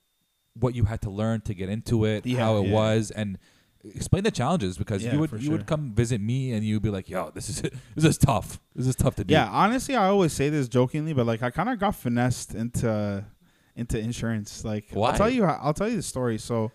[0.55, 2.75] what you had to learn to get into it, Yeah, how it yeah.
[2.75, 3.39] was, and
[3.85, 5.53] explain the challenges because Yeah, you would you sure.
[5.53, 7.63] would come visit me and you'd be like, "Yo, this is
[7.95, 8.61] this is tough.
[8.75, 11.51] This is tough to do." Yeah, honestly, I always say this jokingly, but like I
[11.51, 13.25] kind of got finessed into
[13.77, 14.65] into insurance.
[14.65, 15.11] Like Why?
[15.11, 16.39] I'll tell you, I'll tell you the story.
[16.39, 16.73] So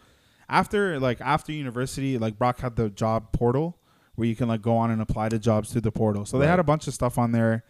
[0.50, 3.78] after like after university, like Brock had the job portal
[4.16, 6.26] where you can like go on and apply to jobs through the portal.
[6.26, 7.66] So they had a bunch of stuff on there,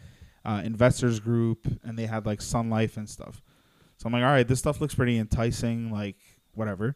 [0.45, 3.41] uh, investors group, and they had like Sun Life and stuff.
[3.97, 5.91] So I'm like, all right, this stuff looks pretty enticing.
[5.91, 6.17] Like
[6.53, 6.95] whatever.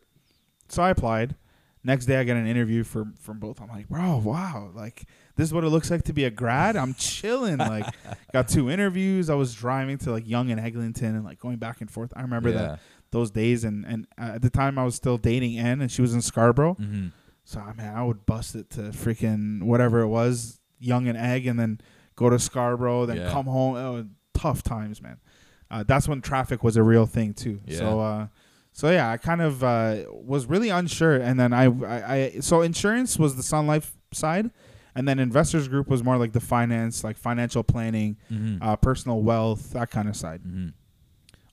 [0.67, 1.36] So I applied.
[1.84, 3.62] Next day, I get an interview from from both.
[3.62, 5.04] I'm like, bro, wow, like
[5.38, 6.76] this is what it looks like to be a grad.
[6.76, 7.58] I'm chilling.
[7.58, 7.86] like,
[8.34, 9.30] got two interviews.
[9.30, 12.12] I was driving to like Yonge and Eglinton and like going back and forth.
[12.15, 12.58] I remember yeah.
[12.58, 12.80] that
[13.12, 16.13] those days, and and at the time I was still dating Ann, and she was
[16.13, 16.74] in Scarborough.
[16.74, 17.08] hmm
[17.46, 21.48] So I mean, I would bust it to freaking whatever it was, Yonge and Egg,
[21.48, 21.80] and then
[22.18, 23.32] go to Scarborough, then Yeah.
[23.32, 23.76] come home.
[23.76, 25.18] Oh, tough times, man.
[25.72, 27.62] Uh, that's when traffic was a real thing too.
[27.65, 27.78] Yeah.
[27.78, 28.28] So, uh,
[28.80, 32.62] so yeah, I kind of uh, was really unsure, and then I, I, I, so
[32.62, 34.52] insurance was the Sun Life side,
[34.96, 39.22] and then Investors Group was more like the finance, like financial planning, hmm uh, personal
[39.22, 40.42] wealth, that kind of side.
[40.42, 40.70] hmm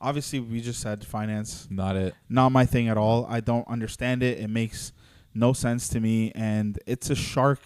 [0.01, 2.15] Obviously, we just said finance Not it.
[2.29, 3.27] not my thing at all.
[3.29, 4.39] I don't understand it.
[4.39, 4.93] It makes
[5.35, 7.61] no sense to me, and it's a shark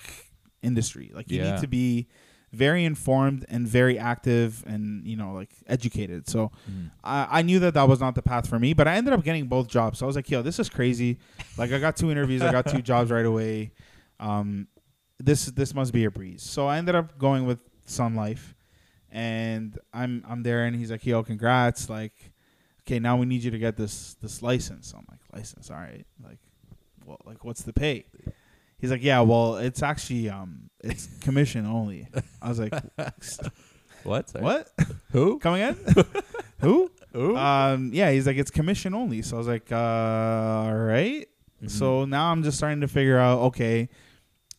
[0.63, 1.11] industry.
[1.13, 1.51] Like you Yeah.
[1.53, 2.07] need to be
[2.53, 6.29] very informed and very active, and you know, like educated.
[6.29, 6.91] So Mhm.
[7.05, 9.23] I, I knew that that was not the path for me, but I ended up
[9.23, 9.99] getting both jobs.
[9.99, 11.19] So I was like, yo, this is crazy.
[11.57, 13.73] Like I got two interviews, I got two jobs right away.
[14.19, 14.67] Um,
[15.19, 16.43] this this must be a breeze.
[16.43, 18.55] So I ended up going with Sun Life,
[19.11, 22.33] and I'm I'm there, and he's like, yo, congrats, like
[22.83, 24.93] okay, now we need you to get this this license.
[24.97, 26.05] I'm like, license, all right.
[26.25, 26.39] Like,
[27.05, 28.07] well, like what's the pay?
[28.81, 32.09] He's like, yeah, well, it's actually um, it's commission only.
[32.41, 32.73] I was like,
[34.03, 34.31] What?
[34.31, 34.45] Sorry.
[34.45, 34.69] what?
[35.13, 35.39] Who?
[35.41, 35.77] coming in?
[36.61, 36.91] Who?
[37.13, 37.37] Who?
[37.37, 39.23] Um, yeah, he's like, it's commission only.
[39.23, 41.27] So I was like, uh, all right.
[41.63, 41.71] Mhm.
[41.71, 43.89] So now I'm just starting to figure out, okay,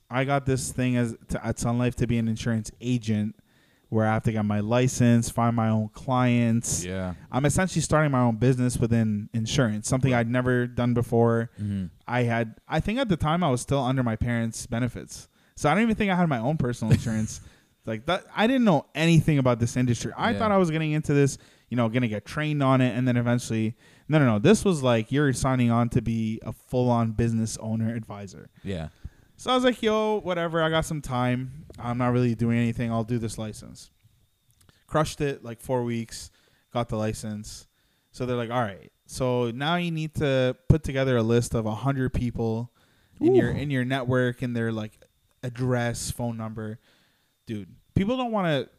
[0.09, 3.35] I got this thing as to, at Sun Life to be an insurance agent,
[3.91, 6.85] where I have to get my license, find my own clients.
[6.85, 7.13] yeah.
[7.29, 11.51] I'm essentially starting my own business within insurance, something I'd never done before.
[11.57, 15.27] hmm I had, I think at the time I was still under my parents' benefits,
[15.57, 17.41] so I don't even think I had my own personal insurance.
[17.85, 20.13] like that, I didn't know anything about this industry.
[20.17, 20.39] I Yeah.
[20.39, 21.37] thought I was getting into this,
[21.69, 23.75] you know, gonna get trained on it, and then eventually,
[24.07, 24.39] no, no, no.
[24.39, 28.49] This was like you're signing on to be a full-on business owner advisor.
[28.63, 28.87] Yeah.
[29.41, 30.61] So I was like, yo, whatever.
[30.61, 31.65] I got some time.
[31.79, 32.91] I'm not really doing anything.
[32.91, 33.89] I'll do this license.
[34.85, 36.29] Crushed it like four weeks.
[36.71, 37.65] Got the license.
[38.11, 38.91] So they're like, all right.
[39.07, 42.71] So now you need to put together a list of a hundred people
[43.19, 45.01] in your in your network and their like
[45.41, 46.77] address, phone number.
[47.47, 48.69] Dude, people don't want to.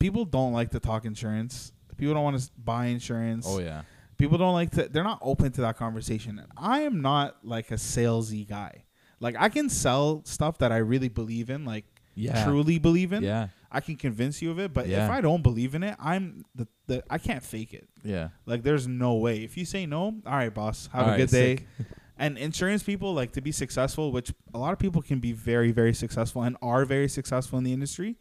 [0.00, 1.70] People don't like to talk insurance.
[1.96, 3.82] People don't want to buy insurance Oh yeah.
[4.16, 7.74] people don't like to they're not open to that conversation i am not like a
[7.74, 8.84] salesy guy
[9.20, 12.44] like i can sell stuff that i really believe in like Yeah.
[12.44, 13.48] truly believe in Yeah.
[13.70, 16.66] i can convince you of it but if i don't believe in it i'm the,
[16.86, 18.28] the i can't fake it Yeah.
[18.46, 21.16] like there's no way if you say no all right boss have All a right,
[21.18, 21.58] good day
[22.18, 25.70] and insurance people like to be successful which a lot of people can be very
[25.72, 28.16] very successful and are very successful in the industry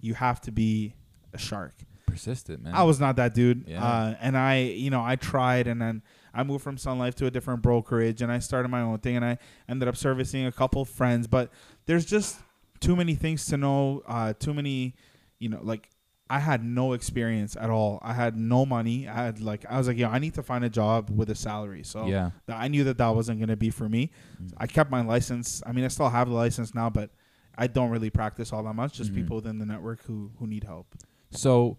[0.00, 0.94] you have to be
[1.32, 1.74] a shark
[2.06, 2.74] Persistent, man.
[2.74, 3.64] I was not that dude.
[3.68, 3.84] Yeah.
[3.84, 6.02] Uh, and I, you know, I tried and then
[6.34, 9.16] I moved from Sun Life to a different brokerage and I started my own thing
[9.16, 9.38] and I
[9.68, 11.26] ended up servicing a couple friends.
[11.26, 11.50] But
[11.86, 12.38] there's just
[12.80, 14.94] too many things to know, uh, too many,
[15.38, 15.90] you know, like
[16.30, 17.98] I had no experience at all.
[18.02, 19.08] I had no money.
[19.08, 21.34] I had like, I was like, yeah, I need to find a job with a
[21.34, 21.82] salary.
[21.84, 22.30] So yeah.
[22.48, 24.10] I knew that that wasn't going to be for me.
[24.42, 24.52] Mm.
[24.58, 25.62] I kept my license.
[25.66, 27.10] I mean, I still have the license now, but
[27.56, 28.92] I don't really practice all that much.
[28.94, 29.16] Just Mhm.
[29.16, 30.94] people within the network who, who need help.
[31.30, 31.78] So,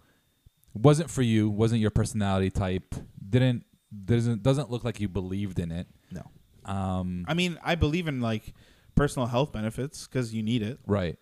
[0.74, 1.50] wasn't for you.
[1.50, 2.96] Wasn't your personality type.
[3.30, 3.66] Didn't
[4.06, 5.88] doesn't doesn't look like you believed in it.
[6.12, 6.23] No.
[6.65, 7.25] Um.
[7.28, 8.54] I mean, I believe in like
[8.95, 10.80] personal health benefits because you need it.
[10.86, 11.17] right.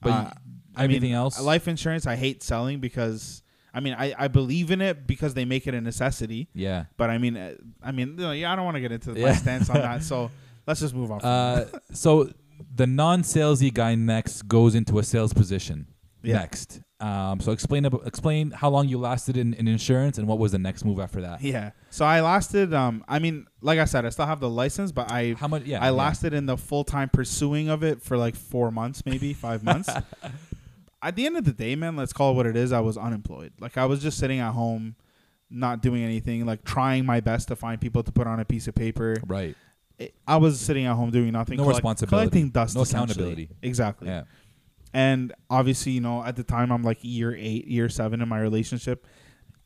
[0.00, 0.32] But Uh, y-
[0.74, 1.40] I everything mean, else.
[1.40, 3.42] life insurance, I hate selling because
[3.74, 6.48] I mean, I, I believe in it because they make it a necessity.
[6.54, 6.86] yeah.
[6.96, 9.28] But I mean, uh, I mean, yeah, I don't want to get into Yeah.
[9.28, 10.02] my stance on that.
[10.10, 10.30] So
[10.66, 11.20] let's just move on.
[11.20, 11.64] From Uh.
[11.92, 12.30] so
[12.74, 15.86] the non-salesy guy next goes into a sales position.
[16.22, 16.34] Yeah.
[16.40, 16.80] Next.
[17.02, 17.40] Um.
[17.40, 20.84] So explain explain how long you lasted in, in insurance and what was the next
[20.84, 21.42] move after that.
[21.42, 21.72] Yeah.
[21.90, 22.72] So I lasted.
[22.72, 23.04] Um.
[23.08, 25.64] I mean, like I said, I still have the license, but I How much?
[25.64, 25.80] Yeah.
[25.82, 25.90] I yeah.
[25.90, 29.90] lasted in the full time pursuing of it for like four months, maybe five months.
[31.02, 32.70] At the end of the day, man, let's call it what it is.
[32.72, 33.52] I was unemployed.
[33.58, 34.94] Like I was just sitting at home,
[35.50, 38.68] not doing anything, like trying my best to find people to put on a piece
[38.68, 39.16] of paper.
[39.26, 39.56] Right.
[39.98, 41.56] It- I was sitting at home doing nothing.
[41.56, 42.28] No collect- responsibility.
[42.30, 42.76] collecting dust.
[42.76, 43.50] No accountability.
[43.62, 44.06] Exactly.
[44.08, 44.22] Yeah.
[44.94, 48.40] And obviously, you know, at the time, I'm like year eight, year seven in my
[48.40, 49.06] relationship.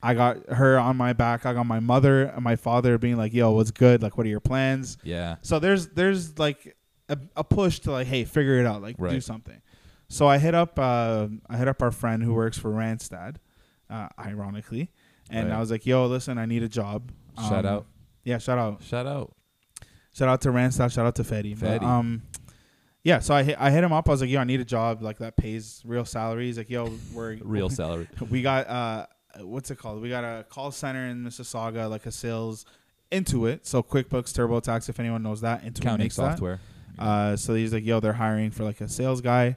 [0.03, 1.47] I got her on my back.
[1.47, 4.03] I got my mother and my father being like, "Yo, what's good?
[4.03, 5.37] Like, what are your plans?" Yeah.
[5.43, 6.77] So there's there's like
[7.09, 9.61] a, a push to like, hey, figure it out, like do something.
[10.09, 13.37] So I hit up uh, I hit up our friend who works for Randstad,
[13.91, 14.91] uh, ironically,
[15.31, 15.57] and Right.
[15.57, 17.11] I was like, yo, listen, I need a job.
[17.39, 17.87] Shout Um, out.
[18.23, 19.35] Yeah, shout out, Shout out.
[20.15, 21.59] shout out to Randstad, shout out to Fetty.
[21.59, 21.85] But, Fetty.
[21.85, 22.23] um,
[23.07, 24.09] yeah, so I hit I hit him up.
[24.09, 26.47] I was like, yo, I need a job like that pays real salary.
[26.47, 28.09] He's like, yo, we're Real salary.
[28.29, 29.07] we got uh
[29.43, 30.03] what's it called?
[30.03, 32.67] We got a call center in Mississauga, like a sales
[33.13, 33.61] Intuit.
[33.65, 36.33] So QuickBooks, TurboTax, if anyone knows that, Intuit Accounting makes that.
[36.33, 36.59] software.
[36.99, 39.57] Uh, so he's like, "Yo, they're hiring for like a sales guy." I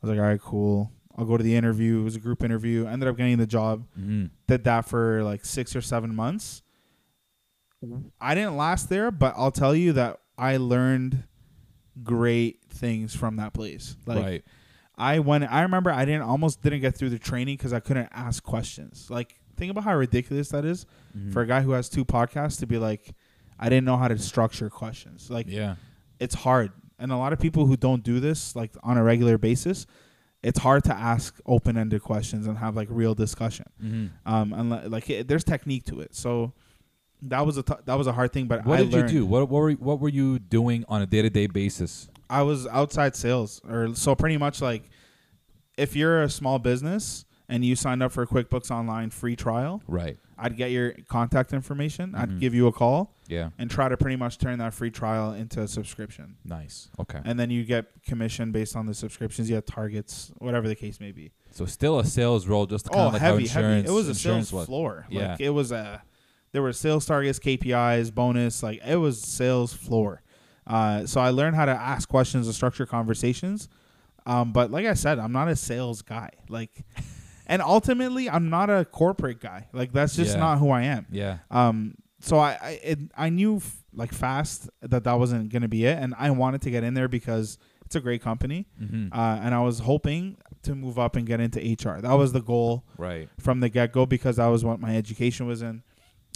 [0.00, 0.92] was like, "All right, cool.
[1.18, 2.86] I'll go to the interview." It was a group interview.
[2.86, 3.86] I Ended up getting the job.
[3.98, 4.26] Mm-hmm.
[4.46, 6.62] Did that for like six or seven months.
[8.20, 11.24] I didn't last there, but I'll tell you that I learned
[12.02, 13.96] great things from that place.
[14.06, 14.44] Like right.
[14.96, 15.44] I went.
[15.50, 19.08] I remember I didn't almost didn't get through the training because I couldn't ask questions.
[19.10, 21.32] Like think about how ridiculous that is Mhm.
[21.32, 23.14] for a guy who has two podcasts to be like,
[23.58, 25.30] I didn't know how to structure questions.
[25.30, 25.76] Like yeah.
[26.18, 29.38] it's hard, and a lot of people who don't do this like on a regular
[29.38, 29.86] basis,
[30.42, 33.66] it's hard to ask open ended questions and have like real discussion.
[33.82, 34.32] Mm-hmm.
[34.32, 36.14] Um, and like it, there's technique to it.
[36.14, 36.52] So
[37.28, 38.46] that was a t- that was a hard thing.
[38.46, 39.10] But What I did learned.
[39.10, 39.26] you do?
[39.26, 42.08] What what were what were you doing on a day to day basis?
[42.30, 44.88] I was outside sales, or so pretty much like
[45.76, 50.16] if you're a small business and you signed up for QuickBooks Online free trial, Right.
[50.38, 52.12] I'd get your contact information.
[52.12, 52.18] Mhm.
[52.18, 53.50] I'd give you a call Yeah.
[53.58, 56.36] and try to pretty much turn that free trial into a subscription.
[56.44, 56.88] Nice.
[56.98, 57.20] Okay.
[57.24, 59.48] And then you get commission based on the subscriptions.
[59.50, 61.32] You have targets, whatever the case may be.
[61.50, 63.82] So still a sales role, just kind Oh, of like heavy, insurance.
[63.86, 63.88] heavy.
[63.88, 64.66] It was a sales was.
[64.66, 65.06] floor.
[65.10, 65.32] Yeah.
[65.32, 66.02] Like it was a,
[66.54, 68.62] there were sales targets, KPIs, bonus.
[68.62, 70.22] Like it was sales floor.
[70.66, 73.68] Uh, so I learned how to ask questions and structure conversations.
[74.24, 76.30] Um, but like I said, I'm not a sales guy.
[76.48, 76.84] Like,
[77.46, 79.68] and ultimately, I'm not a corporate guy.
[79.74, 80.40] Like that's just Yeah.
[80.40, 81.06] not who I am.
[81.10, 81.38] Yeah.
[81.50, 85.84] Um, so I I, it, I knew f- like fast that that wasn't gonna be
[85.84, 89.08] it, and I wanted to get in there because it's a great company, Mm-hmm.
[89.12, 92.00] uh, and I was hoping to move up and get into HR.
[92.00, 93.28] That was the goal right.
[93.38, 95.82] from the get go because that was what my education was in.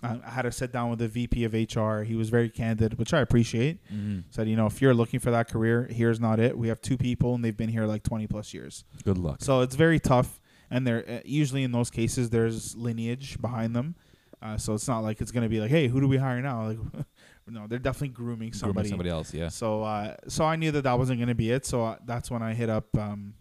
[0.03, 2.03] I I had to sit down with the VP of HR.
[2.03, 3.85] He was very candid, which I appreciate.
[3.93, 4.21] Mm-hmm.
[4.31, 6.57] Said, you know, if you're looking for that career, here's not it.
[6.57, 8.85] We have two people, and they've been here like 20 plus years.
[9.05, 9.43] Good luck.
[9.43, 13.95] So it's very tough, and there uh, usually in those cases there's lineage behind them.
[14.41, 16.69] Uh, so it's not like it's gonna be like, hey, who do we hire now?
[16.69, 16.79] Like,
[17.49, 18.89] no, they're definitely grooming somebody.
[18.89, 19.11] Grooming somebody.
[19.11, 19.35] else.
[19.35, 19.49] Yeah.
[19.49, 21.67] So uh, so I knew that that wasn't gonna be it.
[21.67, 23.35] So uh, that's when I hit up um,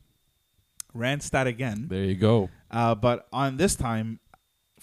[0.96, 1.88] Randstad again.
[1.88, 2.50] There you go.
[2.72, 4.20] Uh, but on this time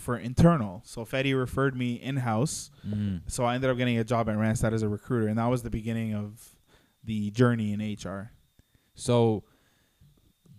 [0.04, 0.82] for internal.
[0.84, 2.70] So Fetty referred me in house.
[2.86, 3.26] Mm-hmm.
[3.26, 5.62] So I ended up getting a job at Randstad as a recruiter, and that was
[5.62, 6.54] the beginning of
[7.02, 8.32] the journey in HR.
[8.94, 9.44] So,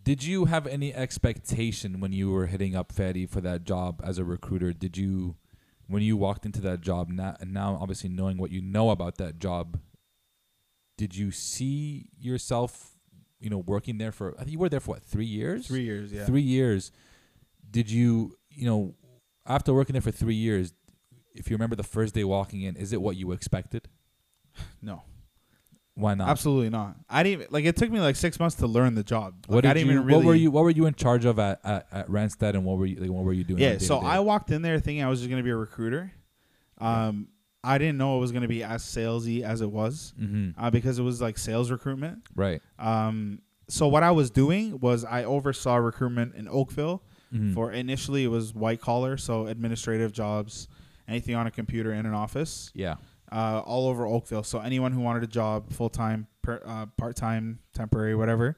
[0.03, 4.17] did you have any expectation when you were hitting up Fatty for that job as
[4.17, 4.71] a recruiter?
[4.71, 5.35] Did you,
[5.87, 9.17] when you walked into that job, now, and now obviously knowing what you know about
[9.17, 9.79] that job,
[10.97, 12.91] did you see yourself,
[13.39, 14.35] you know, working there for?
[14.35, 15.67] I think you were there for what three years.
[15.67, 16.25] Three years, yeah.
[16.25, 16.91] Three years.
[17.69, 18.95] Did you, you know,
[19.45, 20.73] after working there for three years,
[21.33, 23.87] if you remember the first day walking in, is it what you expected?
[24.81, 25.03] No,
[25.95, 26.29] Why not?
[26.29, 26.95] absolutely not.
[27.09, 27.65] I didn't like.
[27.65, 29.45] It took me like six months to learn the job.
[29.47, 29.93] Like, What I did didn't you?
[29.95, 30.17] even really.
[30.19, 30.51] What were you?
[30.51, 32.97] What were you in charge of at, at, at Randstad, and what were you?
[33.01, 33.61] Like, what were you doing?
[33.61, 33.99] Yeah, so?
[33.99, 36.11] I walked in there thinking I was just gonna be a recruiter.
[36.79, 37.27] Um,
[37.63, 40.51] I didn't know it was gonna be as salesy as it was, Mm-hmm.
[40.63, 42.19] uh, because it was like sales recruitment.
[42.35, 42.61] Right.
[42.79, 47.01] Um, so what I was doing was I oversaw recruitment in Oakville.
[47.33, 47.53] Mhm.
[47.53, 50.67] For initially it was white collar, so administrative jobs,
[51.07, 52.95] anything on a computer in an office, yeah.
[53.31, 54.43] uh, all over Oakville.
[54.43, 58.57] So anyone who wanted a job, full time, per, uh, part time, temporary, whatever,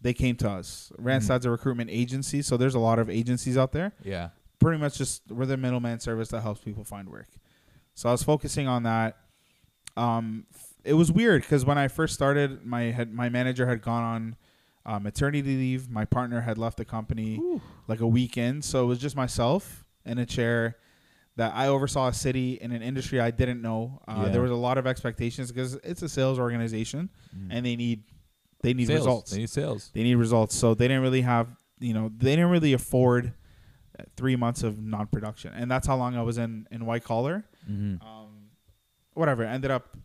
[0.00, 0.92] they came to us.
[0.98, 3.92] Randstad's a recruitment agency, so there's a lot of agencies out there.
[4.04, 4.30] Yeah.
[4.60, 7.28] Pretty much just we're the middleman service that helps people find work.
[7.94, 9.16] So I was focusing on that.
[9.96, 13.82] Um, f- it was weird because when I first started, my had, my manager had
[13.82, 14.36] gone on
[14.86, 15.90] uh, maternity leave.
[15.90, 17.40] My partner had left the company
[17.88, 20.76] like a weekend, so it was just myself in a chair.
[21.36, 24.00] That I oversaw a city in an industry I didn't know.
[24.08, 24.28] Uh, Yeah.
[24.30, 27.48] There was a lot of expectations because it's a sales organization Mm.
[27.52, 28.02] and they need
[28.60, 28.98] they need sales.
[29.00, 29.30] results.
[29.30, 29.90] They need sales.
[29.94, 30.56] They need results.
[30.56, 31.46] So they didn't really have,
[31.78, 33.34] you know, they didn't really afford
[33.96, 37.44] uh, three months of non-production, and that's how long I was in in white collar.
[37.70, 38.04] Mm-hmm.
[38.04, 38.50] Um,
[39.14, 39.44] whatever.
[39.44, 39.96] Ended up,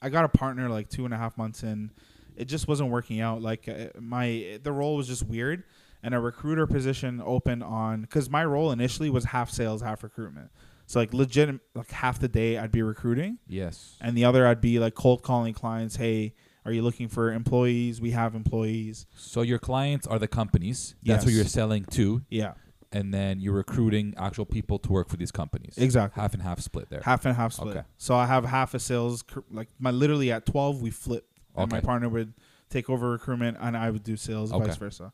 [0.00, 1.92] I got a partner like two and a half months in.
[2.34, 3.42] It just wasn't working out.
[3.42, 5.62] Like uh, my the role was just weird,
[6.02, 10.50] and a recruiter position opened on because my role initially was half sales, half recruitment.
[10.86, 13.96] So like legit, like half the day I'd be recruiting, Yes.
[14.00, 15.96] and the other I'd be like cold calling clients.
[15.96, 16.34] Hey,
[16.64, 18.00] are you looking for employees?
[18.00, 19.06] We have employees.
[19.14, 20.94] So your clients are the companies.
[21.02, 22.54] That's who you're selling to, Yeah,
[22.90, 25.74] and then you're recruiting actual people to work for these companies.
[25.78, 26.20] exactly.
[26.20, 27.00] Half and half split there.
[27.04, 27.76] Half and half split.
[27.76, 27.86] Okay.
[27.96, 31.80] So I have half a sales, like my literally at twelve we flip, and my
[31.80, 32.34] partner would
[32.68, 34.66] take over recruitment and I would do sales, Okay.
[34.66, 35.12] vice versa.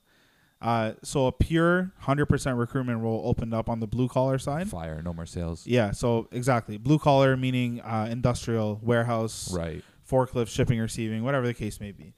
[0.60, 4.68] Uh, so a pure hundred percent recruitment role opened up on the blue collar side.
[4.68, 5.00] Fire.
[5.02, 5.66] No more sales.
[5.66, 9.84] Yeah, so exactly blue collar meaning uh, industrial, warehouse, Right.
[10.10, 12.14] forklift, shipping, receiving, whatever the case may be.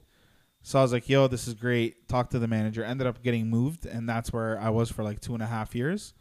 [0.63, 2.83] So I was like, "Yo, this is great." Talked to the manager.
[2.83, 5.75] Ended up getting moved, and that's where I was for like two and a half
[5.75, 6.13] years.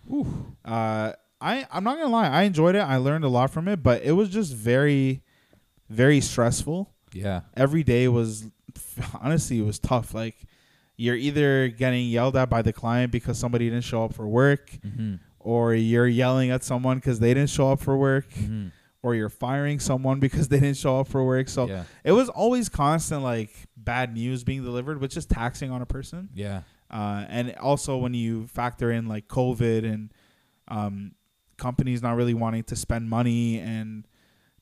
[0.64, 2.80] Uh, I I'm not gonna lie, I enjoyed it.
[2.80, 5.22] I learned a lot from it, but it was just very,
[5.88, 6.90] very stressful.
[7.14, 7.40] Yeah.
[7.56, 8.44] Every day was
[9.22, 10.12] honestly it was tough.
[10.14, 10.36] Like
[11.00, 14.70] you're either getting yelled at by the client because somebody didn't show up for work,
[14.86, 15.14] Mm-hmm.
[15.38, 18.68] or you're yelling at someone because they didn't show up for work, Mm-hmm.
[19.02, 21.48] or you're firing someone because they didn't show up for work.
[21.48, 21.84] So yeah.
[22.04, 26.28] it was always constant like bad news being delivered, which is taxing on a person.
[26.34, 26.62] Yeah.
[26.90, 30.12] Uh, and also when you factor in like COVID and
[30.68, 31.12] um,
[31.56, 34.06] companies not really wanting to spend money and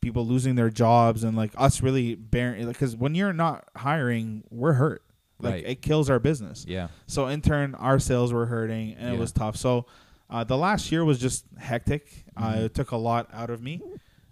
[0.01, 4.75] people losing their jobs and like us really bearing because when you're not hiring, we're
[4.75, 5.03] hurt.
[5.41, 5.65] Like Right.
[5.67, 6.65] it kills our business.
[6.69, 6.89] Yeah.
[7.07, 9.57] So in turn, our sales were hurting and it was tough.
[9.57, 9.87] So
[10.29, 12.25] uh, the last year was just hectic.
[12.37, 12.65] Uh, Mhm.
[12.65, 13.81] it took a lot out of me,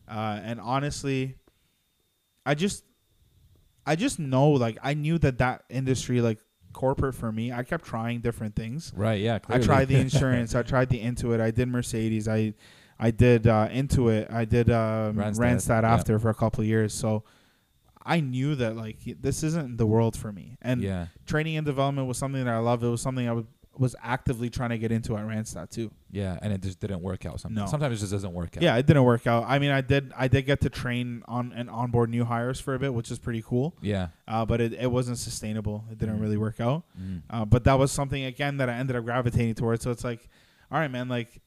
[0.08, 1.36] uh, and honestly,
[2.44, 2.84] I just,
[3.86, 6.38] I just know like I knew that that industry like
[6.72, 7.52] corporate for me.
[7.52, 8.92] I kept trying different things.
[8.94, 9.20] Right.
[9.22, 9.38] Yeah.
[9.48, 10.54] I tried the insurance.
[10.54, 11.40] I tried the Intuit.
[11.40, 12.28] I did Mercedes.
[12.28, 12.52] I,
[12.98, 14.30] I did uh, Intuit.
[14.30, 15.94] I did um, Randstad, Randstad, yeah.
[15.94, 16.92] after for a couple of years.
[16.92, 17.24] So.
[18.06, 21.06] I knew that like this isn't the world for me, and yeah.
[21.26, 22.82] training and development was something that I love.
[22.84, 23.44] It was something I was
[23.78, 25.90] was actively trying to get into at Randstad too.
[26.10, 26.38] Yeah.
[26.40, 27.40] And it just didn't work out.
[27.40, 27.66] Sometimes.
[27.66, 27.70] No.
[27.70, 28.62] Sometimes it just doesn't work out.
[28.62, 29.44] Yeah, it didn't work out.
[29.46, 32.74] I mean, I did I did get to train on and onboard new hires for
[32.74, 33.76] a bit, which is pretty cool.
[33.82, 34.08] Yeah.
[34.26, 35.84] Uh, but it, it wasn't sustainable.
[35.90, 36.22] It didn't Mhm.
[36.22, 36.84] really work out.
[36.98, 37.22] Mm.
[37.28, 39.82] Uh, but that was something again that I ended up gravitating towards.
[39.84, 40.26] So it's like,
[40.70, 41.42] all right, man, like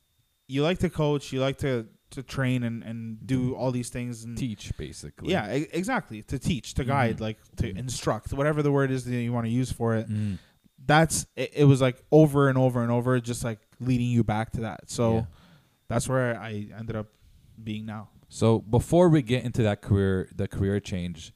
[0.47, 4.24] you like to coach, you like to to train and and do all these things
[4.24, 5.32] and Teach basically.
[5.32, 6.24] yeah, e- exactly.
[6.24, 7.22] To teach, to guide, Mhm.
[7.22, 7.78] like to Mhm.
[7.78, 10.10] instruct, whatever the word is that you want to use for it.
[10.10, 10.38] Mm.
[10.86, 14.49] that's it, it was like over and over and over just like leading you back
[14.51, 15.26] to that so Yeah.
[15.89, 17.07] that's where i ended up
[17.62, 21.34] being now So before we get into that career, the career change,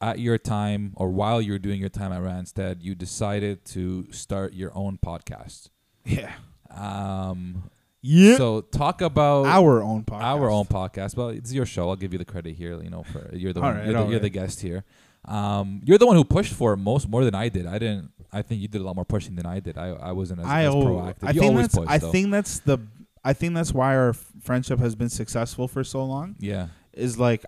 [0.00, 4.52] at your time or while you're doing your time at Randstad, you decided to start
[4.54, 5.70] your own podcast.
[6.04, 6.34] yeah
[6.70, 7.64] Um,
[8.06, 11.16] yeah So talk about our own podcast our own podcast.
[11.16, 11.88] Well, it's your show.
[11.90, 12.74] I'll give you the credit here.
[12.86, 14.84] You know, for you're the one, right, you're, the, you're the guest here.
[15.24, 17.66] Um, you're the one who pushed for it most more than I did.
[17.66, 18.10] I didn't.
[18.32, 19.76] I think you did a lot more pushing than I did.
[19.78, 21.24] I I wasn't as, i as proactive.
[21.24, 21.86] i you think always that's push.
[21.88, 22.12] i though.
[22.12, 22.78] think that's the
[23.24, 24.12] i think that's why our
[24.48, 27.42] friendship has been successful for so long Yeah, is like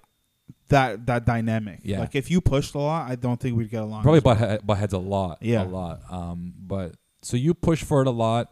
[0.70, 2.00] that that dynamic Yeah.
[2.00, 4.66] like if you pushed a lot i don't think we'd get along probably butt, he-
[4.66, 5.38] butt heads a lot.
[5.40, 5.62] Yeah.
[5.62, 6.00] a lot.
[6.10, 8.44] Um, but so you push for it a lot.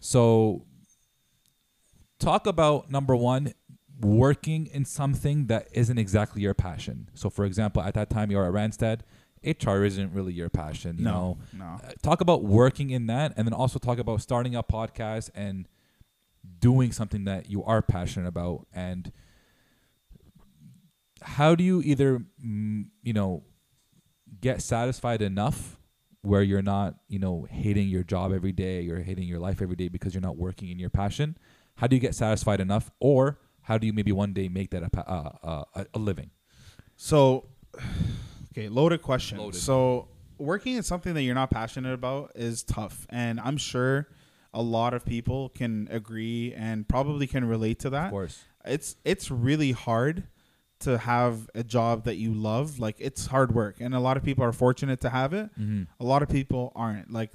[0.00, 0.64] So
[2.24, 3.54] talk about number one
[4.00, 7.08] working in something that isn't exactly your passion.
[7.14, 9.00] So for example, at that time you were at Randstad,
[9.44, 10.98] HR isn't really your passion.
[10.98, 14.20] You know, no no Uh, talk about working in that and then also talk about
[14.20, 15.68] starting a podcast and
[16.58, 19.12] doing something that you are passionate about and
[21.22, 23.44] how do you either mm, you know
[24.40, 25.78] get satisfied enough
[26.22, 29.76] where you're not you know hating your job every day you're hating your life every
[29.76, 31.36] day because you're not working in your passion
[31.76, 34.82] how do you get satisfied enough or how do you maybe one day make that
[34.82, 36.30] a uh, uh, a, living
[36.96, 37.46] So,
[38.52, 39.38] okay, loaded question.
[39.38, 39.60] Loaded.
[39.60, 40.08] So,
[40.38, 44.08] working in something that you're not passionate about is tough, and I'm sure
[44.52, 48.06] a lot of people can agree and probably can relate to that.
[48.06, 50.24] of course It's it's really hard
[50.80, 52.78] to have a job that you love.
[52.78, 55.50] Like it's hard work, and a lot of people are fortunate to have it.
[55.58, 55.84] mm-hmm.
[55.98, 57.12] A lot of people aren't.
[57.12, 57.30] Like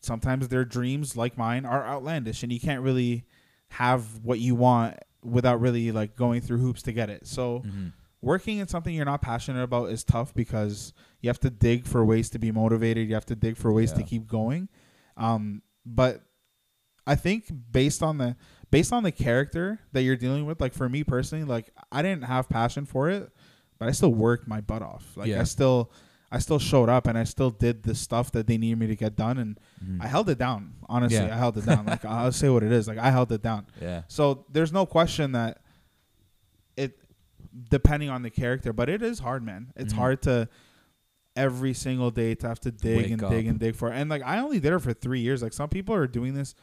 [0.00, 3.24] sometimes their dreams, like mine, are outlandish, and you can't really
[3.72, 7.26] have what you want without really like going through hoops to get it.
[7.26, 7.88] So Mm-hmm.
[8.20, 12.04] working in something you're not passionate about is tough because you have to dig for
[12.04, 13.08] ways to be motivated.
[13.08, 14.68] You have to dig for ways to keep going.
[15.16, 16.22] Um, but
[17.06, 18.36] I think based on the
[18.70, 22.24] based on the character that you're dealing with, like for me personally, like I didn't
[22.24, 23.30] have passion for it,
[23.78, 25.16] but I still worked my butt off.
[25.16, 25.40] Like Yeah.
[25.40, 25.92] I still
[26.34, 28.96] I still showed up and I still did the stuff that they needed me to
[28.96, 30.02] get done and Mhm.
[30.02, 30.72] I held it down.
[30.88, 31.34] Honestly, Yeah.
[31.34, 31.84] I held it down.
[31.84, 32.88] Like I'll say what it is.
[32.88, 33.66] Like I held it down.
[33.80, 35.60] yeah So there's no question that
[36.76, 36.98] it,
[37.70, 39.72] depending on the character, but it is hard, man.
[39.76, 39.96] It's Mhm.
[39.98, 40.48] hard to
[41.36, 43.90] every single day to have to dig Wake and dig and dig for.
[43.92, 43.96] it.
[43.96, 45.42] And like I only did it for three years.
[45.42, 46.54] Like some people are doing this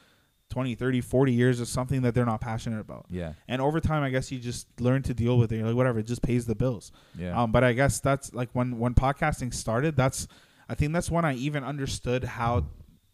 [0.50, 3.06] 20, 30, 40 years of something that they're not passionate about.
[3.10, 5.58] yeah And over time, I guess you just learn to deal with it.
[5.58, 6.92] You're like, whatever, it just pays the bills.
[7.16, 9.96] yeah Um, but I guess that's like when when podcasting started.
[9.96, 10.28] That's
[10.68, 12.66] I think that's when I even understood how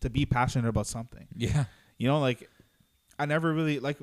[0.02, 1.28] to be passionate about something.
[1.36, 1.66] yeah
[1.98, 2.50] You know, like
[3.20, 3.98] I never really like,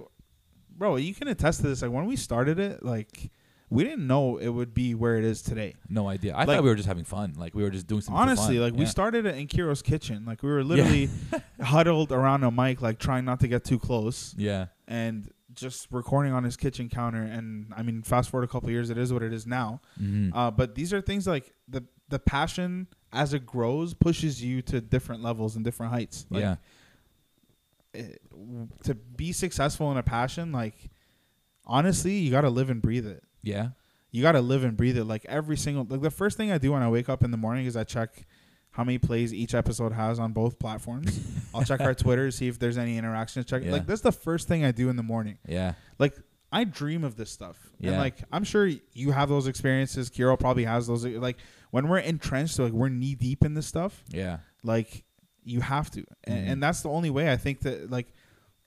[0.70, 0.96] bro.
[0.96, 1.82] You can attest to this.
[1.82, 3.30] Like when we started it, like
[3.72, 5.74] we didn't know it would be where it is today.
[5.88, 6.34] No idea.
[6.34, 7.34] I Like- thought we were just having fun.
[7.36, 8.20] Like we were just doing something.
[8.20, 10.24] Honestly, like we started it in Kiro's kitchen.
[10.26, 11.08] Like we were literally
[11.62, 14.66] huddled around a mic, like trying not to get too close, Yeah.
[14.86, 17.22] and just recording on his kitchen counter.
[17.22, 19.80] And I mean, fast forward a couple years, it is what it is now.
[20.00, 20.36] Mm-hmm.
[20.36, 24.80] Uh, but these are things like the the passion as it grows pushes you to
[24.80, 26.26] different levels and different heights.
[26.30, 26.56] Like, yeah.
[27.94, 28.20] it-
[28.84, 30.90] to be successful in a passion, like
[31.66, 33.22] honestly, you got to live and breathe it.
[33.42, 33.68] Yeah.
[34.10, 35.04] you got to live and breathe it.
[35.04, 37.36] Like every single like the first thing I do when I wake up in the
[37.36, 38.26] morning is I check
[38.70, 41.20] how many plays each episode has on both platforms.
[41.54, 43.46] I'll check our Twitter see if there's any interactions.
[43.46, 43.72] Check Yeah.
[43.72, 45.38] like that's the first thing I do in the morning.
[45.46, 45.74] Yeah.
[45.98, 46.14] Like
[46.50, 47.58] I dream of this stuff.
[47.80, 47.98] And Yeah.
[48.00, 50.10] like I'm sure you have those experiences.
[50.10, 51.38] Kiro probably has those like
[51.70, 54.38] when we're entrenched like we're knee deep in this stuff, Yeah.
[54.62, 55.04] like
[55.44, 56.04] you have to.
[56.24, 56.50] And, Mhm.
[56.52, 58.12] and that's the only way I think that like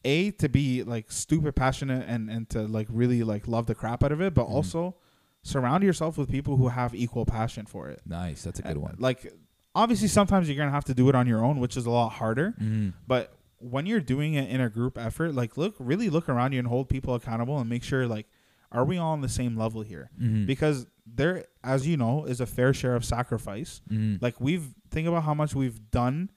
[0.05, 4.03] a to be like stupid passionate and and to like really like love the crap
[4.03, 4.51] out of it, but Mhm.
[4.51, 4.95] also
[5.41, 8.01] surround yourself with people who have equal passion for it.
[8.05, 8.43] Nice.
[8.43, 8.95] That's a good And, one.
[8.99, 9.33] Like
[9.75, 11.91] obviously sometimes you're going to have to do it on your own, which is a
[11.91, 12.93] lot harder, Mhm.
[13.07, 16.59] but when you're doing it in a group effort, like look really look around you
[16.59, 18.27] and hold people accountable and make sure like
[18.71, 20.09] are we all on the same level here?
[20.21, 20.45] Mhm.
[20.45, 23.81] Because there as you know is a fair share of sacrifice.
[23.89, 24.21] Mhm.
[24.21, 26.29] Like we've think about how much we've done,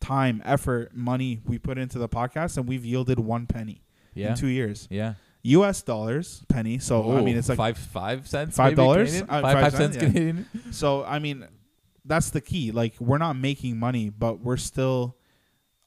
[0.00, 3.82] time, effort, money we put into the podcast and we've yielded one penny
[4.14, 4.30] yeah.
[4.30, 4.86] in 2 years.
[4.90, 5.14] yeah.
[5.42, 6.80] US dollars penny.
[6.80, 8.56] So I mean it's like five five cents.
[8.56, 9.22] Five dollars?
[9.22, 10.00] Uh, five, five five cents, cents yeah.
[10.10, 10.46] Canadian.
[10.72, 11.46] So I mean,
[12.04, 12.72] that's the key.
[12.72, 15.16] Like we're not making money, but we're still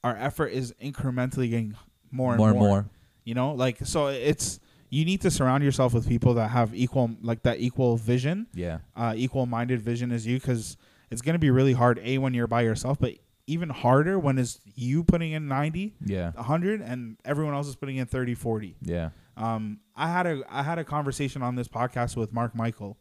[0.02, 1.76] our effort is incrementally getting
[2.10, 2.62] more and more more.
[2.62, 2.90] and more.
[3.26, 7.12] You know, like so it's you need to surround yourself with people that have equal
[7.22, 8.80] like that equal vision, Yeah.
[8.96, 10.78] uh, equal minded vision as you, because
[11.12, 12.00] it's gonna be really hard.
[12.02, 13.14] A when you're by yourself, but
[13.50, 16.32] even harder when it's you putting in 90, Yeah.
[16.32, 18.76] 100, and everyone else is putting in 30, 40.
[18.82, 19.10] Yeah.
[19.38, 22.98] Um, I had a I had a conversation on this podcast with Mark Michael,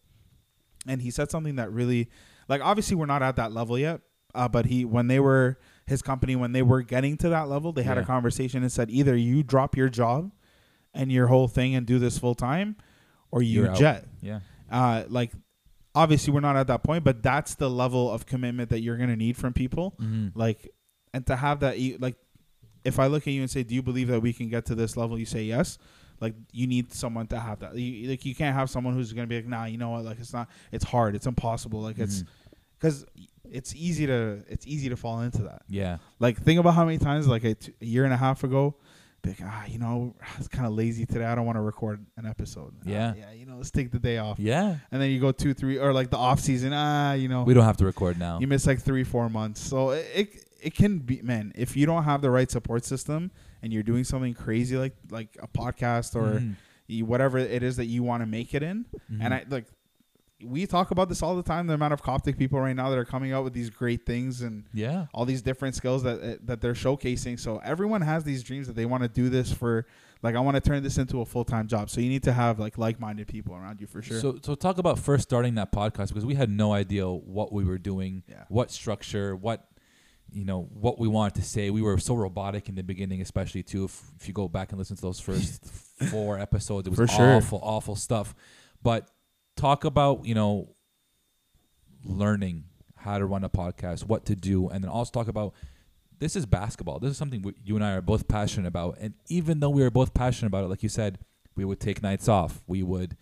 [0.86, 2.08] and he said something that really,
[2.48, 4.00] like, obviously we're not at that level yet.
[4.34, 7.72] Uh, but he when they were his company when they were getting to that level,
[7.72, 10.30] they had a conversation and said either you drop your job
[10.94, 12.76] and your whole thing and do this full time,
[13.30, 13.76] or you You're out.
[13.78, 14.04] jet.
[14.20, 14.40] Yeah.
[14.70, 15.32] Uh, like
[15.94, 19.16] obviously we're not at that point, but that's the level of commitment that you're gonna
[19.16, 19.94] need from people.
[20.00, 20.38] Mm-hmm.
[20.38, 20.68] like
[21.14, 22.16] and to have that you- like
[22.84, 24.74] if i look at you and say do you believe that we can get to
[24.74, 25.18] this level?
[25.18, 25.78] You say yes.
[26.20, 27.76] Like you need someone to have that.
[27.76, 30.04] You, like you can't have someone who's going to be like nah you know what?
[30.04, 31.14] Like it's not it's hard.
[31.14, 31.80] It's impossible.
[31.80, 32.26] Like it's Mhm.
[32.78, 33.04] because
[33.50, 35.62] it's easy to it's easy to fall into that.
[35.68, 35.98] Yeah.
[36.18, 38.76] like think about how many times like a, t- a year and a half ago
[39.22, 41.60] be like ah you know i was kind of lazy today i don't want to
[41.62, 43.14] record an episode Ah, Yeah.
[43.16, 44.76] yeah you know let's take the day off Yeah.
[44.92, 47.54] and then you go two three or like the off season ah you know We
[47.54, 48.38] don't have to record now.
[48.40, 51.86] you miss like three four months so it, it it can be man if you
[51.86, 53.30] don't have the right support system
[53.62, 56.42] and you're doing something crazy like like a podcast or
[56.86, 59.18] you, whatever it is that you want to make it in Mhm.
[59.24, 59.66] and i like
[60.44, 62.98] we talk about this all the time the amount of coptic people right now that
[62.98, 65.06] are coming out with these great things and Yeah.
[65.12, 68.76] all these different skills that uh, that they're showcasing so everyone has these dreams that
[68.76, 69.84] they want to do this for
[70.22, 72.60] like i want to turn this into a full-time job so you need to have
[72.60, 76.08] like like-minded people around you for sure So so talk about first starting that podcast
[76.08, 78.44] because we had no idea what we were doing, Yeah.
[78.48, 79.66] what structure, what
[80.30, 81.70] you know, what we wanted to say.
[81.70, 83.84] We were so robotic in the beginning, especially too.
[83.86, 85.64] If, if you go back and listen to those first
[86.10, 87.36] four episodes, it was For sure.
[87.36, 88.34] awful, awful stuff.
[88.82, 89.08] But
[89.58, 90.74] talk about you know
[92.04, 92.64] learning
[92.96, 95.54] how to run a podcast, what to do, and then also talk about
[96.18, 96.98] this is basketball.
[96.98, 98.96] This is something we, you and I are both passionate about.
[99.00, 101.18] And even though we were both passionate about it, like you said,
[101.54, 102.60] we would take nights off.
[102.66, 103.16] We would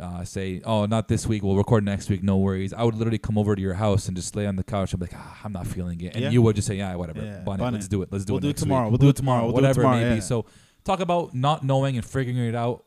[0.00, 1.42] uh, say, "Oh, not this week.
[1.42, 2.22] We'll record next week.
[2.22, 4.64] No worries." I would literally come over to your house and just lay on the
[4.64, 4.92] couch.
[4.92, 6.30] and be like, ah, "I'm not feeling it," and Yeah.
[6.30, 7.22] you would just say, "Yeah, whatever.
[7.22, 7.70] Yeah, Bun it.
[7.72, 8.08] Let's do it.
[8.12, 8.42] Let's do We'll it.
[8.42, 8.84] do it tomorrow.
[8.86, 8.92] Week.
[8.92, 9.42] We'll do it tomorrow.
[9.44, 10.20] We'll do it whatever tomorrow, it may be." yeah.
[10.20, 10.46] So
[10.84, 12.84] talk about not knowing and figuring it out,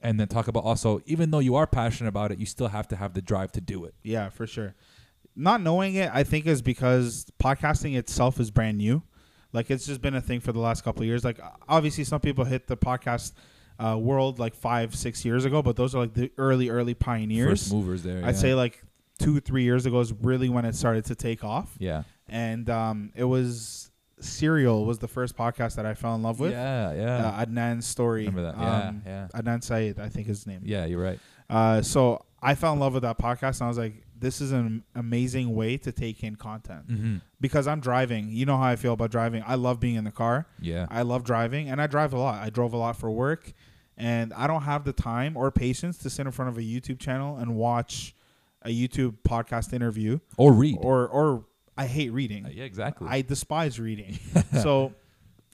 [0.00, 2.88] and then talk about also, even though you are passionate about it, you still have
[2.88, 3.94] to have the drive to do it.
[4.02, 4.74] Yeah, for sure.
[5.36, 9.02] Not knowing it, I think, is because podcasting itself is brand new.
[9.52, 11.24] Like it's just been a thing for the last couple of years.
[11.24, 13.32] Like obviously, some people hit the podcast
[13.78, 17.62] uh, world like five, six years ago, but those are like the early, early pioneers.
[17.62, 18.18] First movers there.
[18.18, 18.40] I'd yeah.
[18.40, 18.82] say like
[19.18, 21.74] two, three years ago is really when it started to take off.
[21.78, 23.89] yeah, And um, it was
[24.20, 26.52] Serial was the first podcast that I fell in love with.
[26.52, 27.26] yeah, yeah.
[27.28, 28.26] Uh, Adnan's story.
[28.26, 28.58] Remember that?
[28.58, 30.60] Yeah, Um, yeah, Adnan Syed, I think his name.
[30.64, 30.84] yeah.
[30.86, 31.18] You're right.
[31.48, 34.52] Uh, so I fell in love with that podcast, and I was like, "This is
[34.52, 37.16] an amazing way to take in content." Mm-hmm.
[37.40, 39.42] Because I'm driving, you know how I feel about driving.
[39.46, 40.46] I love being in the car.
[40.60, 42.40] Yeah, I love driving, and I drive a lot.
[42.42, 43.52] I drove a lot for work,
[43.96, 46.98] and I don't have the time or patience to sit in front of a YouTube
[47.00, 48.14] channel and watch
[48.62, 50.18] a YouTube podcast interview.
[50.36, 50.76] or read.
[50.80, 51.46] Or, or
[51.76, 52.46] I hate reading.
[52.46, 53.06] Uh, yeah, exactly.
[53.08, 54.18] I despise reading.
[54.62, 54.92] so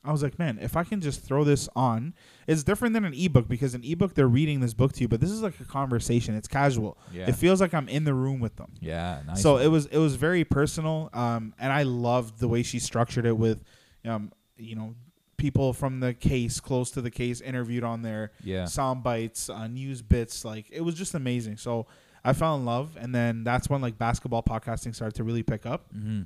[0.04, 2.14] I was like, man, if I can just throw this on,
[2.46, 5.20] it's different than an ebook because an ebook they're reading this book to you, but
[5.20, 6.34] this is like a conversation.
[6.36, 6.96] It's casual.
[7.12, 8.72] yeah, It feels like I'm in the room with them.
[8.80, 9.20] yeah.
[9.26, 9.42] Nice.
[9.42, 13.26] So it was it was very personal, um, and I loved the way she structured
[13.26, 13.62] it with,
[14.04, 14.94] um, you know,
[15.36, 19.66] people from the case, close to the case, interviewed on there, yeah, sound bites, uh,
[19.66, 20.44] news bits.
[20.44, 21.56] Like it was just amazing.
[21.58, 21.86] So
[22.26, 25.64] I fell in love, and then that's when like basketball podcasting started to really pick
[25.66, 25.92] up.
[25.94, 26.22] mm-hmm.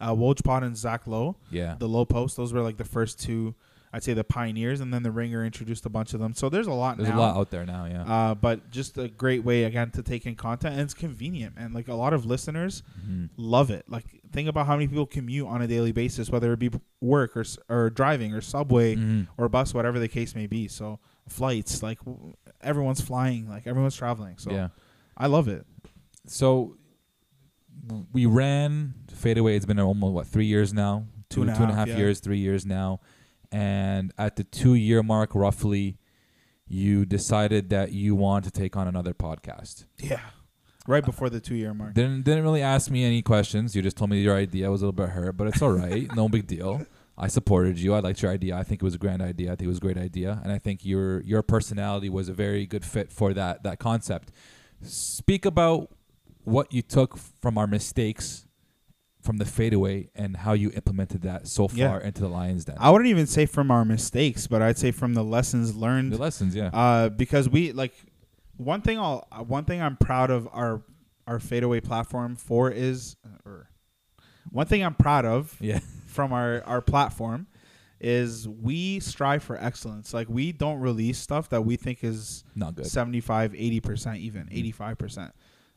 [0.00, 2.36] Uh, Woj Pod and Zach Lowe yeah, the Lowe Post.
[2.36, 3.54] Those were like the first two
[3.94, 6.32] I'd say the pioneers, and then the Ringer introduced a bunch of them.
[6.32, 7.18] So there's a lot There's now.
[7.18, 7.84] a lot out there now.
[7.84, 8.02] Yeah.
[8.04, 11.74] Uh, but just a great way again to take in content, and it's convenient, and
[11.74, 13.28] like a lot of listeners Mhm.
[13.36, 13.84] love it.
[13.88, 16.70] Like think about how many people commute on a daily basis, whether it be
[17.02, 19.28] work or or driving or subway Mhm.
[19.36, 20.66] or bus, whatever the case may be.
[20.68, 20.98] So
[21.28, 24.38] flights, like w- everyone's flying, like everyone's traveling.
[24.38, 24.68] So yeah.
[25.16, 25.66] I love it.
[26.26, 26.76] So
[28.12, 29.56] we ran fadeaway.
[29.56, 32.04] It's been almost what three years now, Two and two and a half, half yeah.
[32.04, 33.00] years, three years now,
[33.50, 35.98] and at the two year mark, roughly,
[36.66, 39.86] you decided that you want to take on another podcast.
[39.98, 40.20] Yeah,
[40.86, 41.94] right uh, before the two year mark.
[41.94, 43.74] Didn't didn't really ask me any questions.
[43.74, 44.66] You just told me your idea.
[44.66, 46.08] I was a little bit hurt, but it's all right.
[46.16, 46.86] no big deal.
[47.16, 47.94] I supported you.
[47.94, 48.56] I liked your idea.
[48.56, 49.52] I think it was a grand idea.
[49.52, 52.34] I think it was a great idea, and I think your your personality was a
[52.34, 54.32] very good fit for that that concept.
[54.82, 55.90] Speak about
[56.44, 58.46] what you took from our mistakes
[59.20, 62.00] from the fadeaway and how you implemented that so far Yeah.
[62.00, 62.74] into the Lions Den.
[62.80, 66.18] I wouldn't even say from our mistakes, but I'd say from the lessons learned the
[66.18, 66.70] lessons, yeah.
[66.72, 67.92] uh, because we like
[68.56, 70.82] one thing I'll one thing I'm proud of our
[71.28, 73.14] our fadeaway platform for is
[73.44, 73.70] or
[74.50, 75.78] one thing I'm proud of yeah.
[76.08, 77.46] from our our platform
[78.02, 82.74] is we strive for excellence like we don't release stuff that we think is Not
[82.74, 82.86] good.
[82.86, 85.30] 75 80% even 85%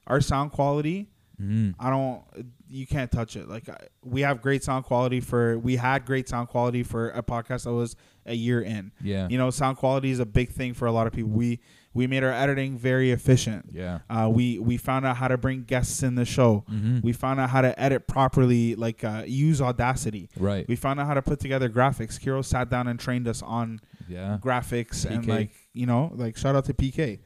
[0.08, 1.08] our sound quality
[1.42, 1.76] Mm.
[1.78, 2.22] I don't.
[2.70, 3.50] You can't touch it.
[3.50, 5.60] Like I- we have great sound quality for.
[5.60, 8.94] We had great sound quality for a podcast that was a year in.
[9.02, 9.28] Yeah.
[9.30, 11.32] You know, sound quality is a big thing for a lot of people.
[11.32, 11.60] We
[11.96, 13.70] we made our editing very efficient.
[13.72, 14.00] yeah.
[14.10, 16.64] Uh, we we found out how to bring guests in the show.
[16.70, 17.00] Mm-hmm.
[17.02, 20.30] We found out how to edit properly, like uh, use Audacity.
[20.38, 20.68] right.
[20.68, 22.20] We found out how to put together graphics.
[22.20, 24.38] Kiro sat down and trained us on yeah.
[24.42, 27.20] graphics and like you know, like shout out to PK.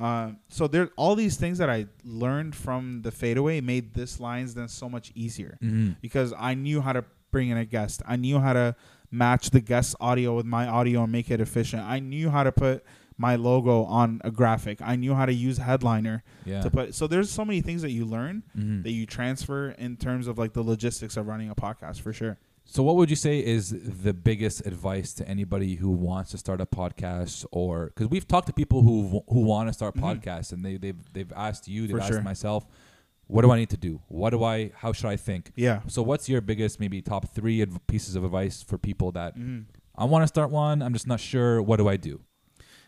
[0.00, 4.54] Uh, so there, all these things that I learned from the fadeaway made this Lions
[4.54, 5.92] Den so much easier Mm-hmm.
[6.00, 8.00] because I knew how to bring in a guest.
[8.06, 8.76] I knew how to
[9.10, 11.82] match the guest audio with my audio and make it efficient.
[11.82, 12.84] I knew how to put
[13.20, 14.80] my logo on a graphic.
[14.82, 16.62] I knew how to use headliner Yeah.
[16.62, 16.94] to put.
[16.94, 18.82] So there's so many things that you learn Mhm.
[18.84, 22.38] that you transfer in terms of like the logistics of running a podcast for sure.
[22.64, 23.70] So, what would you say is
[24.04, 28.46] the biggest advice to anybody who wants to start a podcast, or because we've talked
[28.46, 30.02] to people who who want to start Mhm.
[30.02, 32.22] podcasts, and they they've they've asked you, they've For asked sure.
[32.22, 32.66] myself,
[33.26, 34.00] what do I need to do?
[34.08, 34.70] What do I?
[34.76, 35.52] How should I think?
[35.56, 35.80] Yeah.
[35.88, 39.64] So, what's your biggest maybe top three adv- pieces of advice for people that Mhm.
[39.96, 41.60] I want to start one, I'm just not sure.
[41.60, 42.20] What do I do?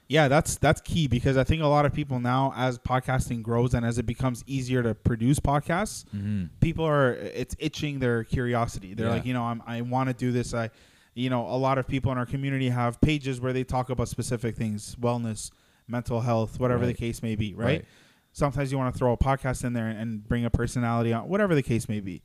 [0.08, 3.72] Yeah, that's that's key because I think a lot of people now, as podcasting grows
[3.72, 6.44] and as it becomes easier to produce podcasts, Mm-hmm.
[6.60, 8.92] people are it's itching their curiosity.
[8.94, 9.12] They're Yeah.
[9.14, 10.52] like, you know, I'm, I want to do this.
[10.52, 10.68] I,
[11.14, 14.08] you know, a lot of people in our community have pages where they talk about
[14.08, 15.50] specific things, wellness,
[15.88, 16.88] mental health, whatever Right.
[16.88, 17.54] the case may be.
[17.54, 17.84] Right?
[18.32, 21.54] Sometimes you want to throw a podcast in there and bring a personality on, whatever
[21.54, 22.22] the case may be.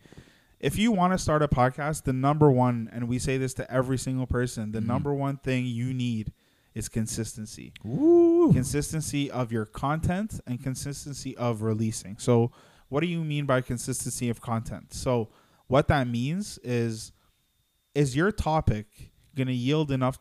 [0.60, 3.72] If you want to start a podcast, the number one, and we say this to
[3.72, 4.88] every single person, the Mhm.
[4.88, 6.32] number one thing you need
[6.78, 8.54] is consistency Woo.
[8.54, 12.18] consistency of your content and consistency of releasing.
[12.20, 12.52] So,
[12.90, 14.94] what do you mean by consistency of content?
[14.94, 15.30] So,
[15.68, 17.12] what that means is
[17.96, 18.86] is your topic
[19.36, 20.20] going to yield enough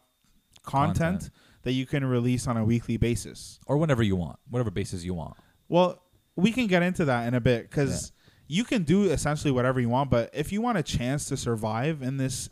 [0.62, 1.30] content, Content.
[1.64, 3.60] that you can release on a weekly basis?
[3.66, 5.36] or whenever you want, whatever basis you want.
[5.68, 6.02] Well,
[6.36, 8.12] we can get into that in a bit cuz
[8.48, 12.00] you can do essentially whatever you want, but if you want a chance to survive
[12.00, 12.48] in this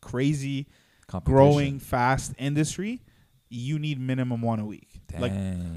[0.00, 0.66] crazy
[1.24, 3.02] growing fast industry,
[3.48, 5.00] you need minimum one a week.
[5.18, 5.32] Like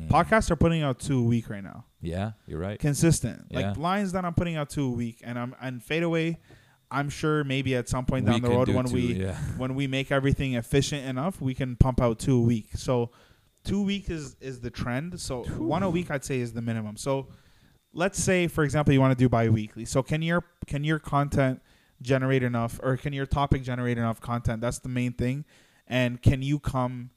[0.09, 1.85] podcasts are putting out two a week right now.
[2.01, 2.79] Yeah, you're right.
[2.79, 3.45] Consistent.
[3.49, 3.59] Yeah.
[3.59, 6.39] Like Lions Den I'm putting out two a week and I'm and fadeaway,
[6.91, 9.35] I'm sure maybe at some point We down the road do when too, we yeah.
[9.57, 12.69] when we make everything efficient enough, we can pump out two a week.
[12.75, 13.11] So
[13.63, 15.19] two a week is is the trend.
[15.19, 16.97] So one a week I'd say is the minimum.
[16.97, 17.27] So
[17.93, 19.85] let's say for example you want to do bi-weekly.
[19.85, 21.61] So can your can your content
[22.01, 24.61] generate enough or can your topic generate enough content?
[24.61, 25.45] That's the main thing.
[25.87, 27.09] And can you come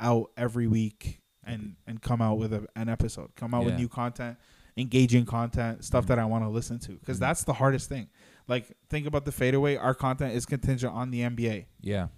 [0.00, 3.34] out every week and and come out with a, an episode?
[3.36, 4.38] Come out with new content,
[4.76, 6.08] engaging content, stuff Mhm.
[6.08, 7.20] that I want to listen to because Mhm.
[7.20, 8.08] that's the hardest thing.
[8.48, 9.76] Like think about the fadeaway.
[9.76, 12.08] Our content is contingent on the NBA, Yeah.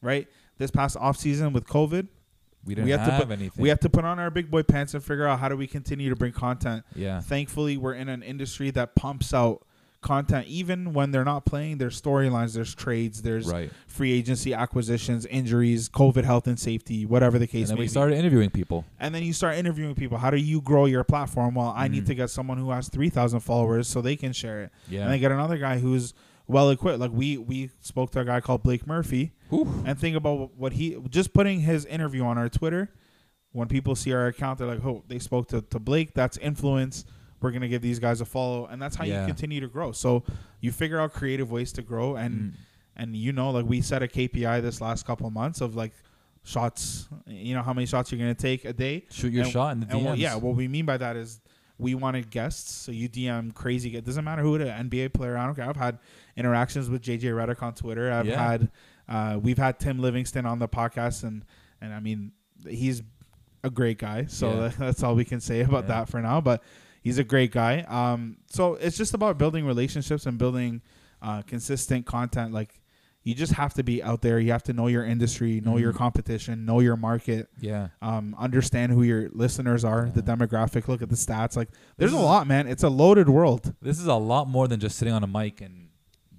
[0.00, 0.26] right?
[0.58, 2.08] This past off season with COVID,
[2.64, 3.62] We didn't have have, to anything.
[3.62, 5.66] we have to put on our big boy pants and figure out how do we
[5.66, 6.84] continue to bring content.
[6.94, 7.20] yeah.
[7.20, 9.66] Thankfully, we're in an industry that pumps out
[10.06, 11.78] content even when they're not playing.
[11.78, 13.70] There's storylines, there's trades, there's Right.
[13.88, 17.84] free agency acquisitions, injuries, COVID health and safety, whatever the case And then may we
[17.86, 17.88] be.
[17.90, 18.84] started interviewing people.
[19.00, 20.18] And then you start interviewing people.
[20.18, 21.54] How do you grow your platform?
[21.54, 22.06] Well, I need Mhm.
[22.08, 24.70] to get someone who has 3,000 followers so they can share it.
[24.88, 25.02] Yeah.
[25.02, 26.14] And then get another guy who's
[26.46, 27.00] well equipped.
[27.00, 29.82] Like we we spoke to a guy called Blake Murphy Whew.
[29.84, 32.90] and think about what he just putting his interview on our Twitter.
[33.52, 36.14] When people see our account, they're like, "Oh, they spoke to, to Blake.
[36.14, 37.04] That's influence.
[37.40, 39.20] We're gonna give these guys a follow." And that's how Yeah.
[39.22, 39.92] you continue to grow.
[39.92, 40.24] So
[40.60, 42.52] you figure out creative ways to grow, and Mm.
[42.96, 45.92] and you know, like we set a KPI this last couple months of like
[46.42, 47.08] shots.
[47.26, 49.04] You know how many shots you're gonna take a day.
[49.10, 50.04] Shoot your And- shot in the DMs.
[50.04, 51.40] what, yeah, what we mean by that is
[51.78, 52.72] we wanted guests.
[52.72, 53.96] So you DM crazy.
[53.96, 55.36] It doesn't matter who it is, NBA player.
[55.36, 55.68] I don't care.
[55.68, 55.98] I've had
[56.36, 58.10] interactions with JJ Redick on Twitter.
[58.12, 58.50] I've Yeah.
[58.50, 58.70] had,
[59.08, 61.44] uh, we've had Tim Livingston on the podcast, and
[61.82, 62.32] and I mean,
[62.66, 63.02] he's
[63.62, 64.24] a great guy.
[64.26, 64.68] So Yeah.
[64.78, 65.88] that's all we can say about Yeah.
[65.88, 66.40] that for now.
[66.40, 66.62] But
[67.06, 67.74] he's a great guy.
[68.00, 70.82] Um, so it's just about building relationships and building
[71.22, 72.52] uh, consistent content.
[72.52, 72.80] Like
[73.22, 74.38] you just have to be out there.
[74.40, 75.96] You have to know your industry, know your Mhm.
[76.04, 77.88] competition, know your market Yeah.
[78.02, 81.56] um, understand who your listeners are, the demographic, look at the stats.
[81.56, 82.66] Like, there's a lot, man.
[82.66, 83.72] It's a loaded world.
[83.80, 85.85] This is a lot more than just sitting on a mic and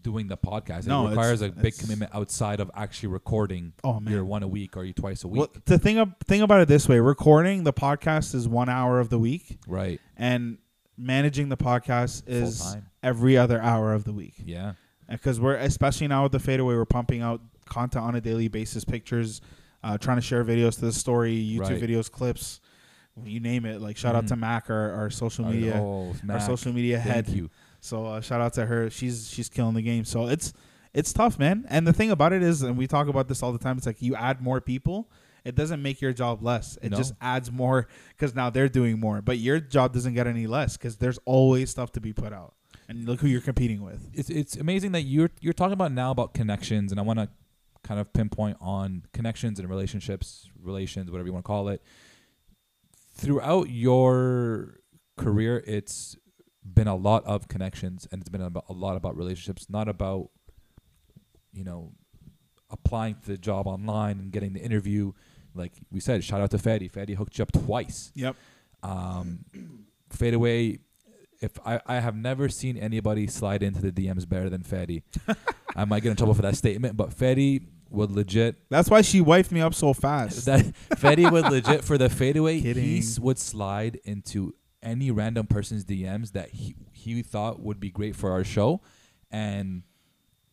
[0.07, 0.87] doing the podcast.
[0.87, 4.13] It requires a big commitment outside of actually recording Oh man.
[4.13, 5.39] your one a week or you twice a week.
[5.39, 9.01] Well, the thing ab- thing about it this way, recording the podcast is one hour
[9.01, 9.99] of the week, Right.
[10.15, 10.59] and
[10.97, 14.35] managing the podcast is every other hour of the week.
[14.45, 14.73] Yeah.
[15.09, 18.85] Because we're especially now with the fadeaway, we're pumping out content on a daily basis,
[18.85, 19.41] pictures,
[19.83, 21.81] uh, trying to share videos to the story, YouTube Right.
[21.81, 22.61] videos, clips,
[23.25, 23.81] you name it.
[23.81, 24.29] Like shout out Mhm.
[24.29, 27.25] to Mac, our, our social media, Oh, our social media head.
[27.25, 27.49] Thank you.
[27.79, 28.89] So uh, shout out to her.
[28.89, 30.03] She's she's killing the game.
[30.05, 30.53] So it's
[30.93, 31.65] it's tough, man.
[31.69, 33.77] And the thing about it is, and we talk about this all the time.
[33.77, 35.11] It's like you add more people,
[35.45, 36.77] it doesn't make your job less.
[36.81, 36.97] It No.
[36.97, 39.21] just adds more because now they're doing more.
[39.21, 42.55] But your job doesn't get any less because there's always stuff to be put out.
[42.89, 44.09] And look who you're competing with.
[44.13, 47.29] It's it's amazing that you're you're talking about now about connections, and I want to
[47.83, 51.81] kind of pinpoint on connections and relationships, relations, whatever you want to call it.
[53.13, 54.79] Throughout your
[55.17, 56.15] career, it's
[56.73, 60.29] been a lot of connections, and it's been a lot about relationships, not about
[61.53, 61.91] you know
[62.69, 65.11] applying for the job online and getting the interview.
[65.55, 66.91] Like we said, shout out to Fadi.
[66.91, 68.11] Fadi hooked you up twice.
[68.15, 68.35] Yep.
[68.83, 69.45] Um,
[70.09, 70.79] fadeaway.
[71.39, 75.03] If I, I have never seen anybody slide into the DMs better than Fady.
[75.75, 79.21] I might get in trouble for that statement, but Fady would legit That's why she
[79.21, 80.45] wifed me up so fast.
[80.47, 80.65] that
[80.95, 82.55] Fady would legit for the fadeaway.
[82.55, 82.97] He Kidding.
[82.97, 88.15] s- would slide into any random person's DMs that he he thought would be great
[88.15, 88.81] for our show,
[89.31, 89.83] and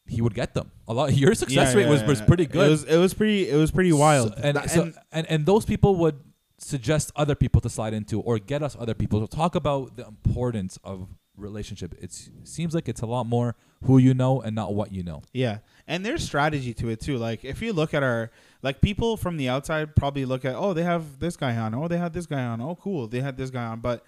[0.06, 0.70] he would get them.
[0.88, 1.12] A lot.
[1.16, 2.66] Your success Yeah, rate yeah, was was pretty good.
[2.66, 4.34] It was it was pretty it was pretty wild.
[4.34, 6.18] So- and, That- so, and- and and those people would
[6.58, 9.20] suggest other people to slide into or get us other people.
[9.20, 11.94] So talk about the importance of relationship.
[12.00, 15.22] It's seems like it's a lot more who you know and not what you know.
[15.32, 15.58] Yeah.
[15.86, 17.18] And there's strategy to it too.
[17.18, 18.30] Like if you look at our
[18.62, 21.74] like people from the outside probably look at, oh, they have this guy on.
[21.74, 22.60] Oh, they had this guy on.
[22.60, 23.06] Oh, cool.
[23.06, 23.80] They had this guy on.
[23.80, 24.02] But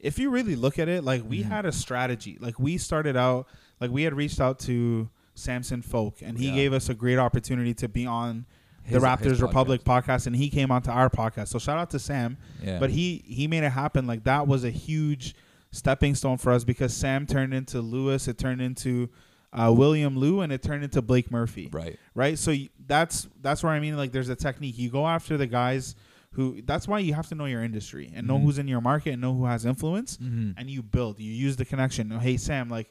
[0.00, 1.48] if you really look at it, like we Mhm.
[1.48, 2.38] had a strategy.
[2.40, 3.46] Like we started out
[3.80, 6.54] like we had reached out to Samson Folk and he Yeah.
[6.54, 8.46] gave us a great opportunity to be on
[8.90, 10.04] the Raptors his Republic podcast.
[10.04, 11.48] podcast and he came onto our podcast.
[11.48, 12.38] So shout out to Sam.
[12.64, 12.78] Yeah.
[12.78, 14.06] But he he made it happen.
[14.06, 15.34] Like that was a huge
[15.72, 19.10] stepping stone for us because Sam turned into Lewis, it turned into
[19.52, 21.68] uh, William Lou, and it turned into Blake Murphy.
[21.72, 21.98] right.
[22.14, 22.38] Right.
[22.38, 23.96] So y- that's that's where I mean.
[23.96, 24.78] Like there's a technique.
[24.78, 25.94] You go after the guys
[26.32, 26.60] who.
[26.62, 28.42] That's why you have to know your industry and know Mhm.
[28.42, 30.50] who's in your market and know who has influence, Mm-hmm.
[30.58, 31.18] and you build.
[31.18, 32.10] You use the connection.
[32.10, 32.90] Hey Sam, like.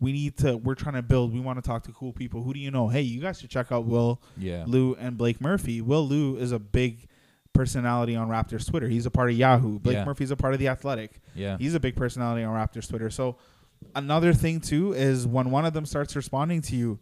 [0.00, 0.56] We need to.
[0.56, 1.34] We're trying to build.
[1.34, 2.44] We want to talk to cool people.
[2.44, 2.86] Who do you know?
[2.86, 4.62] Hey, you guys should check out Will Yeah.
[4.64, 5.80] Lou and Blake Murphy.
[5.80, 7.08] Will Lou is a big
[7.52, 8.86] personality on Raptors Twitter.
[8.88, 9.80] He's a part of Yahoo.
[9.80, 10.04] Blake Yeah.
[10.04, 11.20] Murphy's a part of the Athletic.
[11.34, 11.56] Yeah.
[11.58, 13.10] He's a big personality on Raptors Twitter.
[13.10, 13.38] So
[13.94, 16.98] another thing too is when one of them starts responding to you,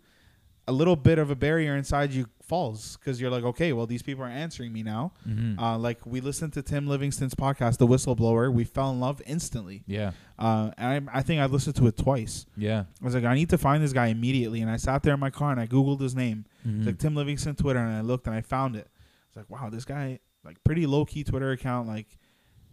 [0.68, 4.02] a little bit of a barrier inside you falls because you're like, okay, well these
[4.02, 5.12] people are answering me now.
[5.28, 5.58] Mm-hmm.
[5.58, 8.52] Uh, like we listened to Tim Livingston's podcast, The Whistleblower.
[8.52, 9.82] We fell in love instantly.
[9.86, 10.12] yeah.
[10.38, 12.46] Uh, and I, I think I listened to it twice.
[12.56, 12.84] Yeah.
[13.00, 14.60] I was like, I need to find this guy immediately.
[14.60, 16.44] And I sat there in my car and I googled his name.
[16.66, 16.78] Mhm.
[16.78, 18.88] It's like Tim Livingston Twitter, and I looked and I found it.
[19.28, 21.88] It's like, wow, this guy like pretty low key Twitter account.
[21.88, 22.06] Like,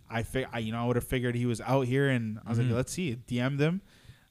[0.09, 2.49] I fig- I you know I would have figured he was out here, and I
[2.49, 2.67] was Mhm.
[2.67, 3.15] like, let's see.
[3.27, 3.81] DM'd him.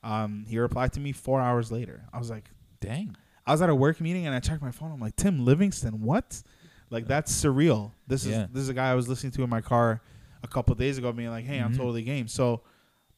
[0.02, 2.04] Um, he replied to me four hours later.
[2.12, 2.50] I was like,
[2.80, 3.16] Dang.
[3.46, 4.92] I was at a work meeting and I checked my phone.
[4.92, 6.42] I'm like, Tim Livingston, what?
[6.90, 7.92] Like that's surreal.
[8.06, 10.00] This is this is a guy I was listening to in my car
[10.42, 11.76] a couple days ago, being like, hey, I'm Mhm.
[11.76, 12.28] totally game.
[12.28, 12.62] So.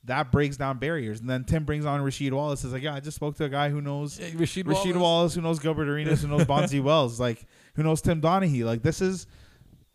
[0.06, 2.62] That breaks down barriers, and then Tim brings on Rasheed Wallace.
[2.62, 5.34] Is like, yeah, I just spoke to a guy who knows Rashid, Rasheed Wallace.
[5.34, 8.66] who knows Gilbert Arenas, who knows Bonzi Wells, like who knows Tim Donaghy.
[8.66, 9.26] Like this is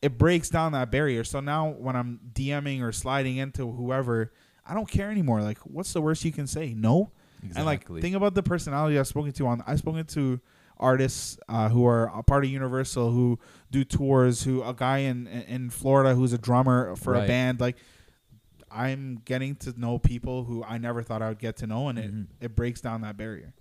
[0.02, 1.24] it breaks down that barrier.
[1.24, 4.34] So now when I'm DMing or sliding into whoever,
[4.70, 5.42] I don't care anymore.
[5.42, 6.74] Like what's the worst you can say?
[6.74, 7.12] No.
[7.42, 7.58] Exactly.
[7.60, 10.40] And like think about the personality I've spoken to on I've spoken to
[10.78, 13.40] artists uh, who are a part of Universal who
[13.72, 17.78] do tours, who a guy in in Florida who's a drummer for a band like
[18.72, 21.98] I'm getting to know people who I never thought I would get to know and
[21.98, 22.24] Mhm.
[22.42, 23.54] it, it breaks down that barrier.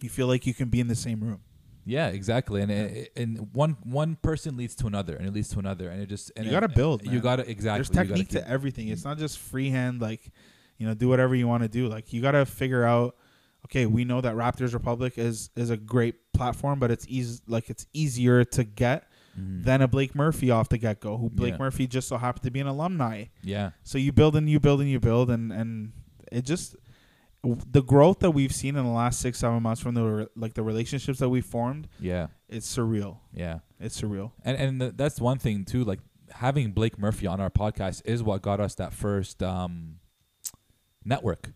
[0.00, 1.40] You feel like you can be in the same room.
[1.88, 2.60] Yeah, exactly.
[2.60, 6.02] And it, and one one person leads to another, and it leads to another, and
[6.02, 7.78] it just and You gotta build, You gotta exactly.
[7.96, 8.88] There's technique to everything.
[8.88, 10.30] It's not just freehand like,
[10.76, 11.88] you know, do whatever you want to do.
[11.88, 13.16] Like you gotta figure out
[13.64, 17.70] okay, we know that Raptors Republic is is a great platform, but it's easy like
[17.70, 19.04] it's easier to get
[19.38, 19.62] Mhm.
[19.64, 21.16] than a Blake Murphy off the get go.
[21.16, 21.58] Who Blake Yeah.
[21.58, 23.26] Murphy just so happened to be an alumni.
[23.42, 25.92] yeah, So you build and you build and you build, and and
[26.32, 26.76] it just
[27.42, 30.62] the growth that we've seen in the last six seven months from the like the
[30.62, 33.18] relationships that we formed, yeah, it's surreal.
[33.32, 33.60] yeah.
[33.80, 34.32] It's surreal.
[34.44, 35.84] And and th- that's one thing too.
[35.84, 36.00] Like
[36.32, 40.00] having Blake Murphy on our podcast is what got us that first um,
[41.04, 41.52] network.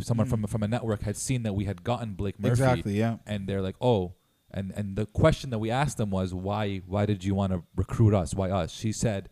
[0.00, 0.30] Someone Mm.
[0.30, 2.98] from from a network had seen that we had gotten Blake Murphy, Exactly.
[2.98, 3.16] Yeah.
[3.26, 4.14] and they're like, "Oh."
[4.50, 7.64] And and the question that we asked them was, "Why why did you want to
[7.74, 8.34] recruit us?
[8.34, 9.30] Why us?" She said,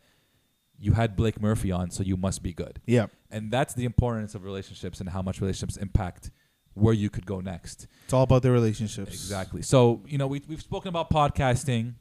[0.78, 3.06] "You had Blake Murphy on, so you must be good." Yeah.
[3.36, 6.30] And that's the importance of relationships and how much relationships impact
[6.74, 7.86] where you could go next.
[8.04, 9.12] It's all about the relationships.
[9.12, 9.62] Exactly.
[9.62, 11.94] So, you know, we, we've spoken about podcasting,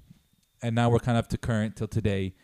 [0.62, 2.36] and now we're kind of to current till today.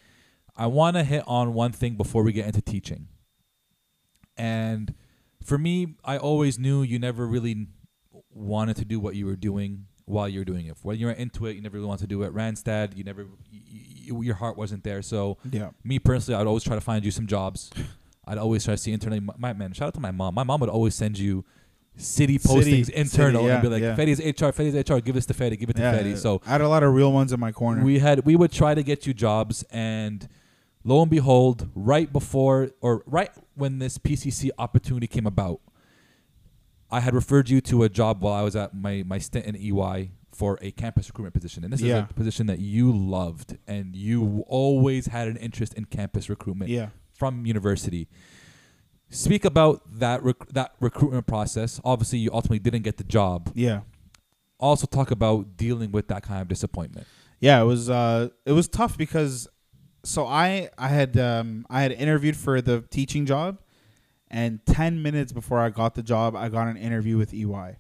[0.56, 3.08] I want to hit on one thing before we get into teaching.
[4.38, 4.94] And
[5.44, 7.68] for me, I always knew you never really
[8.30, 10.78] wanted to do what you were doing while you were doing it.
[10.82, 12.34] When you were into it, you never really wanted to do it.
[12.34, 13.62] Randstad, you never, y-
[14.12, 15.02] y- your heart wasn't there.
[15.02, 15.70] So, Yeah.
[15.84, 17.72] me personally, I'd always try to find you some jobs.
[18.26, 19.22] I'd always try to see internally.
[19.38, 20.36] My, man, shout out to my mom.
[20.36, 21.44] My mom would always send you
[21.98, 23.96] city postings City- internal city, and be like, yeah.
[23.96, 26.00] Fady's HR, Fady's HR, give this to Fady, give it to Yeah.
[26.00, 26.18] Fady.
[26.18, 27.84] So I had a lot of real ones in my corner.
[27.84, 30.28] we had we would try to get you jobs and
[30.84, 35.60] lo and behold, right before or right when this PCC opportunity came about,
[36.90, 39.56] I had referred you to a job while I was at my my stint in
[39.56, 41.64] EY for a campus recruitment position.
[41.64, 42.06] And this Yeah.
[42.06, 46.72] is a position that you loved and you always had an interest in campus recruitment
[46.72, 46.90] yeah.
[47.22, 48.08] From university.
[49.12, 51.80] Speak about that rec- that recruitment process.
[51.86, 53.52] Obviously, you ultimately didn't get the job.
[53.54, 53.82] Yeah.
[54.58, 57.06] Also, talk about dealing with that kind of disappointment.
[57.40, 59.48] Yeah, it was uh it was tough because
[60.04, 63.60] so I I had um I had interviewed for the teaching job
[64.32, 67.78] and 10 minutes before I got the job, I got an interview with EY.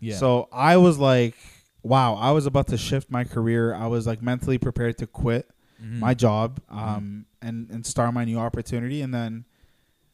[0.00, 0.16] Yeah.
[0.16, 1.36] So I was like,
[1.84, 3.72] wow, I was about to shift my career.
[3.72, 5.48] I was like mentally prepared to quit
[5.84, 5.98] Mhm.
[5.98, 9.02] my job um and and start my new opportunity.
[9.02, 9.44] And then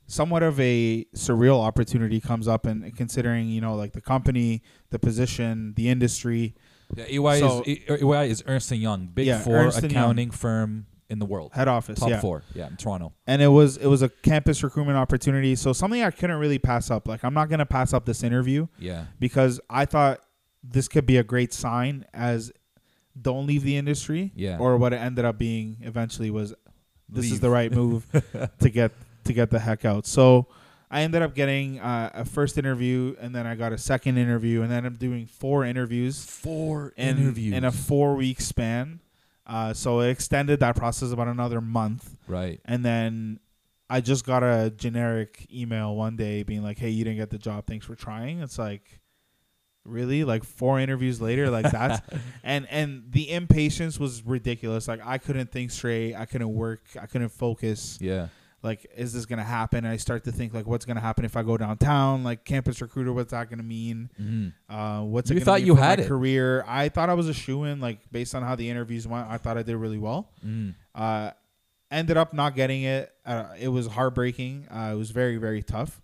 [0.06, 4.98] somewhat of a surreal opportunity comes up and considering, you know, like the company, the
[4.98, 6.54] position, the industry,
[6.96, 10.86] Yeah, EY So- is EY is Ernst and Young, big Yeah, four Ernst accounting firm
[11.08, 12.20] in the world, head office, top yeah.
[12.20, 13.12] four, yeah, in Toronto.
[13.28, 15.54] and it was it was a campus recruitment opportunity.
[15.54, 17.06] So something i couldn't really pass up.
[17.06, 20.20] Like i'm not going to pass up this interview Yeah, because i thought
[20.64, 22.52] this could be a great sign as
[23.20, 24.58] don't leave the industry yeah.
[24.58, 26.54] or what it ended up being eventually was
[27.08, 28.06] this is the right move
[28.60, 28.92] to get
[29.24, 30.46] to get the heck out so
[30.90, 34.62] i ended up getting uh, a first interview and then i got a second interview
[34.62, 39.00] and then i'm doing four interviews four in, interviews in a four week span
[39.46, 42.60] uh, so it extended that process about another month right.
[42.64, 43.40] and then
[43.92, 47.38] I just got a generic email one day being like, "Hey, you didn't get the
[47.38, 47.66] job.
[47.66, 48.99] Thanks for trying." It's like,
[49.84, 52.00] really, like four interviews later, like that's
[52.44, 54.88] and and the impatience was ridiculous.
[54.88, 56.14] Like I couldn't think straight.
[56.14, 56.82] I couldn't work.
[57.00, 57.98] I couldn't focus.
[58.00, 58.28] Yeah,
[58.62, 59.78] Like, is this gonna happen?
[59.84, 62.22] And I start to think like, what's gonna happen if I go downtown?
[62.24, 64.10] Like, campus recruiter, what's that gonna mean?
[64.16, 66.08] hmm Uh, what's You thought you had it.
[66.08, 66.62] career?
[66.68, 67.80] I thought I was a shoe in.
[67.80, 70.30] Like based on how the interviews went, I thought I did really well.
[70.44, 71.30] mm Uh,
[71.90, 73.10] ended up not getting it.
[73.26, 74.66] Uh, it was heartbreaking.
[74.70, 76.00] Uh, it was very very tough,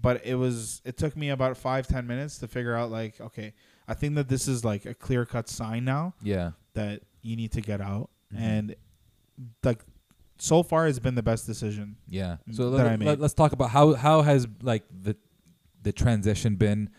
[0.00, 0.80] but it was.
[0.84, 3.54] It took me about five ten minutes to figure out like, okay,
[3.88, 7.52] I think that this is like a clear cut sign now yeah, that you need
[7.52, 8.40] to get out, Mhm.
[8.40, 8.76] and
[9.62, 9.84] like
[10.38, 11.96] so far it's been the best decision.
[12.08, 12.36] yeah.
[12.52, 15.16] So that let, let, us talk about how how has like the
[15.82, 16.90] the transition been.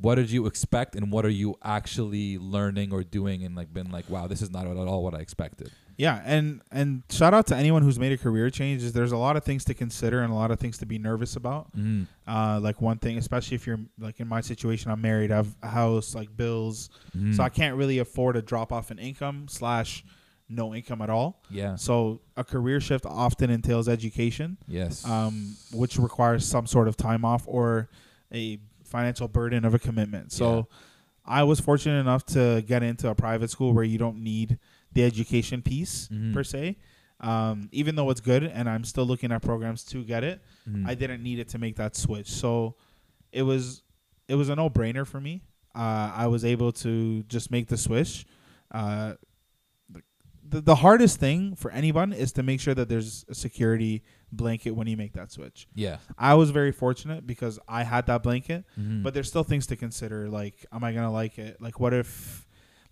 [0.00, 3.90] What did you expect, and what are you actually learning or doing, and like been
[3.90, 5.70] like, wow, this is not at all what I expected.
[5.96, 8.82] Yeah, and and shout out to anyone who's made a career change.
[8.82, 10.98] Is there's a lot of things to consider and a lot of things to be
[10.98, 11.76] nervous about.
[11.76, 12.06] Mm.
[12.26, 15.54] Uh, like one thing, especially if you're like in my situation, I'm married, I have
[15.62, 17.34] a house, like bills, Mm.
[17.36, 20.04] so I can't really afford to drop off an income slash
[20.48, 21.42] no income at all.
[21.50, 21.76] yeah.
[21.76, 25.06] So a career shift often entails education, Yes.
[25.08, 27.88] um, which requires some sort of time off or
[28.34, 30.30] a financial burden of a commitment.
[30.32, 30.62] So Yeah.
[31.24, 34.58] I was fortunate enough to get into a private school where you don't need
[34.94, 36.32] the education piece Mhm.
[36.34, 36.76] per se.
[37.20, 40.86] Um, even though it's good, and I'm still looking at programs to get it, Mhm.
[40.88, 42.28] I didn't need it to make that switch.
[42.30, 42.76] So
[43.30, 43.82] it was
[44.28, 45.42] it was a no brainer for me.
[45.74, 48.24] Uh, I was able to just make the switch.
[48.70, 49.14] Uh,
[50.48, 54.72] the, the hardest thing for anyone is to make sure that there's a security blanket
[54.72, 55.66] when you make that switch.
[55.74, 55.98] yeah.
[56.18, 59.02] I was very fortunate because I had that blanket, Mhm.
[59.02, 60.28] but there's still things to consider.
[60.28, 61.60] Like, am I gonna like it?
[61.60, 62.41] Like, what if,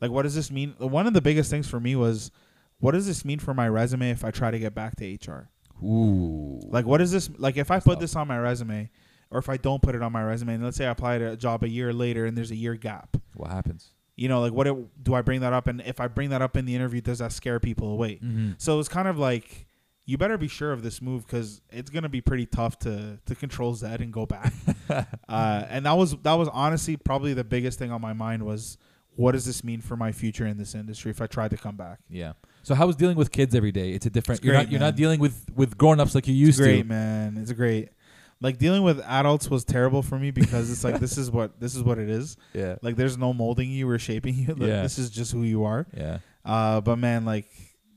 [0.01, 0.75] like, what does this mean?
[0.79, 2.31] One of the biggest things for me was,
[2.79, 5.51] what does this mean for my resume if I try to get back to HR?
[5.85, 6.61] Ooh.
[6.65, 7.31] Like, what is this?
[7.39, 8.91] Like, if I put this on my resume,
[9.31, 11.33] or if I don't put it on my resume, and let's say I apply to
[11.33, 13.91] a job a year later and there's a year gap, What happens?
[14.21, 15.67] you know, like what it, do I bring that up?
[15.67, 18.17] And if I bring that up in the interview, does that scare people away?
[18.17, 18.53] Mm-hmm.
[18.59, 19.67] So it's kind of like
[20.05, 23.35] you better be sure of this move because it's gonna be pretty tough to to
[23.35, 24.53] control Z and go back.
[24.91, 28.77] uh, and that was that was honestly probably the biggest thing on my mind was
[29.17, 31.77] what does this mean for my future in this industry if I tried to come
[31.77, 31.99] back?
[32.09, 32.33] Yeah.
[32.63, 33.91] So how was dealing with kids every day?
[33.93, 34.39] It's a different.
[34.41, 36.67] It's you're great, not you're not dealing with with grown ups like you used it's
[36.67, 36.89] great, to.
[36.89, 37.37] man.
[37.39, 37.89] It's great.
[38.43, 41.75] Like dealing with adults was terrible for me because it's like this is what this
[41.75, 42.37] is what it is.
[42.55, 42.77] Yeah.
[42.83, 44.49] Like there's no molding you or shaping you.
[44.49, 44.83] Like, Yeah.
[44.83, 45.87] This is just who you are.
[45.97, 46.19] Yeah.
[46.45, 47.47] Uh, but man, like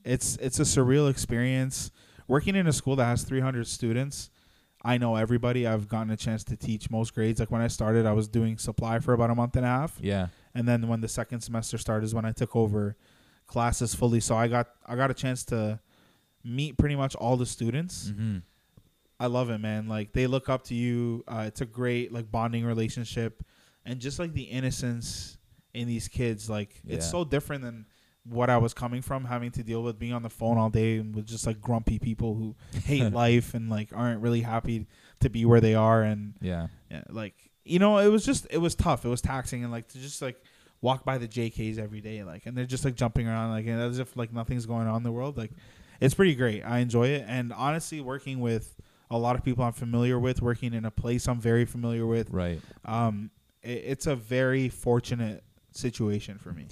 [0.04, 1.90] it's it's a surreal experience
[2.28, 4.30] working in a school that has 300 students.
[4.86, 5.66] I know everybody.
[5.66, 7.40] I've gotten a chance to teach most grades.
[7.40, 9.96] Like when I started, I was doing supply for about a month and a half,
[10.00, 10.26] Yeah.
[10.54, 12.96] And then when the second semester started is when I took over
[13.46, 14.20] classes fully.
[14.20, 15.80] So I got I got a chance to
[16.42, 18.10] meet pretty much all the students.
[18.10, 18.38] Mm-hmm.
[19.20, 19.88] I love it, man.
[19.88, 21.24] Like they look up to you.
[21.28, 23.42] Uh, it's a great like bonding relationship,
[23.84, 25.38] and just like the innocence
[25.72, 27.86] in these kids, like it's so different than
[28.26, 30.96] what I was coming from, having to deal with being on the phone all day
[30.96, 34.86] and with just like grumpy people who hate life and like aren't really happy
[35.20, 36.68] to be where they are, and Yeah.
[36.90, 37.34] yeah, like
[37.64, 39.04] you know, it was just it was tough.
[39.04, 40.40] It was taxing, and like to just like
[40.80, 43.80] walk by the JKs every day, like, and they're just like jumping around, like, and
[43.80, 45.36] as if like nothing's going on in the world.
[45.38, 45.50] Like,
[46.00, 46.62] it's pretty great.
[46.62, 48.76] I enjoy it, and honestly, working with
[49.10, 52.30] a lot of people I'm familiar with, working in a place I'm very familiar with,
[52.30, 52.60] Right.
[52.84, 53.30] um,
[53.62, 56.66] it, it's a very fortunate situation for me.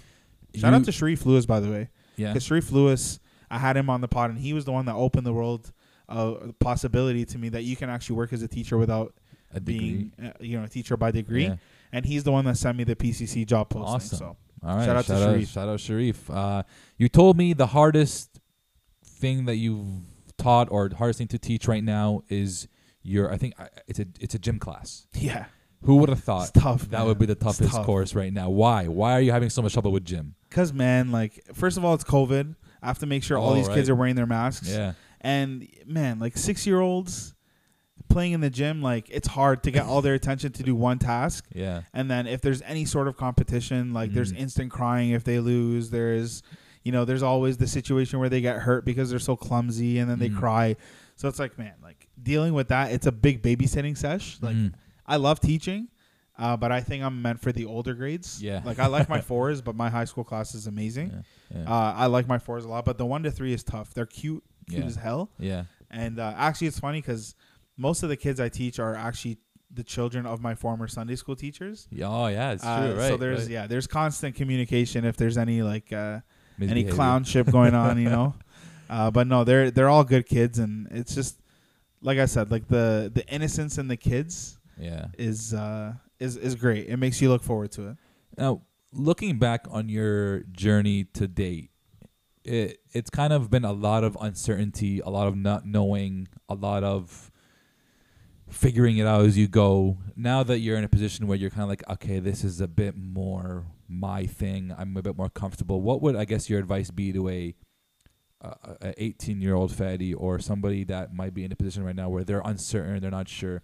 [0.54, 1.88] Shout out to Sharif Lewis, by the way.
[2.16, 2.28] yeah.
[2.32, 3.18] Because Sharif Lewis,
[3.50, 5.72] I had him on the pod, and he was the one that opened the world
[6.08, 9.14] uh, possibility to me that you can actually work as a teacher without
[9.54, 11.44] A being, uh, you know, a teacher by degree.
[11.44, 11.56] Yeah.
[11.92, 13.94] And he's the one that sent me the PCC job posting.
[13.94, 14.18] Awesome.
[14.18, 14.36] So
[14.66, 14.84] All right.
[14.86, 15.48] Shout out to Sharif.
[15.50, 16.30] Shout out Sharif.
[16.30, 16.62] Uh,
[16.96, 18.40] you told me the hardest
[19.04, 19.86] thing that you've
[20.38, 22.66] taught or hardest thing to teach right now is
[23.02, 23.30] your.
[23.32, 23.54] I think
[23.86, 25.06] it's a it's a gym class.
[25.14, 25.46] yeah,
[25.82, 26.88] Who would have thought tough.
[26.90, 27.84] that would be the toughest tough.
[27.86, 28.48] course right now?
[28.50, 28.86] Why?
[28.88, 30.34] Why are you having so much trouble with gym?
[30.48, 32.56] Because man, like first of all, it's COVID.
[32.82, 34.68] I have to make sure all Oh, these kids are wearing their masks.
[34.68, 34.94] Yeah.
[35.20, 37.34] And man, like six year olds
[38.12, 40.98] playing in the gym, like it's hard to get all their attention to do one
[40.98, 41.46] task.
[41.54, 41.82] Yeah.
[41.92, 44.38] And then if there's any sort of competition, like there's Mm.
[44.38, 45.90] instant crying if they lose.
[45.90, 46.42] There's,
[46.84, 50.08] you know, there's always the situation where they get hurt because they're so clumsy and
[50.10, 50.38] then they Mm.
[50.38, 50.76] cry.
[51.16, 54.38] So it's like, man, like dealing with that, it's a big babysitting sesh.
[54.40, 54.72] Like Mhm.
[55.06, 55.88] I love teaching,
[56.38, 58.42] uh, but I think I'm meant for the older grades.
[58.42, 58.62] Yeah.
[58.64, 61.10] Like I like my fours, but my high school class is amazing.
[61.54, 61.58] Yeah.
[61.62, 61.70] Yeah.
[61.70, 63.92] Uh, I like my fours a lot, but the one to three is tough.
[63.94, 64.86] They're cute, cute Yeah.
[64.86, 65.30] as hell.
[65.38, 65.64] yeah.
[65.94, 67.34] And uh, actually, it's funny because
[67.76, 69.38] most of the kids I teach are actually
[69.74, 71.88] the children of my former Sunday school teachers.
[71.90, 72.70] Yeah, Oh yeah, it's true.
[72.70, 73.08] Uh, right.
[73.08, 73.50] so there's right.
[73.50, 76.20] yeah, there's constant communication if there's any like uh,
[76.60, 78.34] any clownship going on, you know.
[78.90, 81.40] Uh, but no, they're they're all good kids, and it's just
[82.02, 85.06] like I said, like the the innocence in the kids Yeah.
[85.16, 86.88] is uh, is is great.
[86.88, 87.96] It makes you look forward to it.
[88.36, 88.60] Now,
[88.92, 91.70] looking back on your journey to date,
[92.44, 96.54] it it's kind of been a lot of uncertainty, a lot of not knowing, a
[96.54, 97.30] lot of
[98.52, 99.98] figuring it out as you go.
[100.14, 102.68] Now that you're in a position where you're kind of like, okay, this is a
[102.68, 104.74] bit more my thing.
[104.76, 105.80] I'm a bit more comfortable.
[105.80, 107.54] What would I guess your advice be to a
[108.40, 111.94] a- a 18 year old Fady or somebody that might be in a position right
[111.94, 113.62] now where they're uncertain, they're not sure.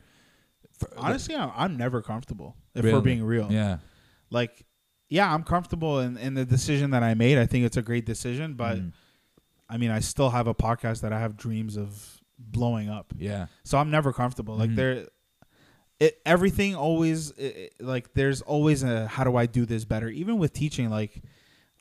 [0.78, 2.94] For- Honestly, I'm, I'm never comfortable if Really?
[2.96, 3.48] we're being real.
[3.50, 3.78] yeah,
[4.30, 4.64] Like,
[5.08, 7.38] yeah, I'm comfortable in, in the decision that I made.
[7.38, 8.92] I think it's a great decision, but Mm.
[9.68, 13.12] I mean, I still have a podcast that I have dreams of blowing up.
[13.18, 14.56] yeah, So I'm never comfortable.
[14.56, 14.76] Like Mhm.
[14.76, 15.06] there,
[16.00, 20.08] it everything always it, it- like there's always a how do I do this better?
[20.08, 21.22] Even with teaching, like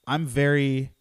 [0.08, 0.92] I'm very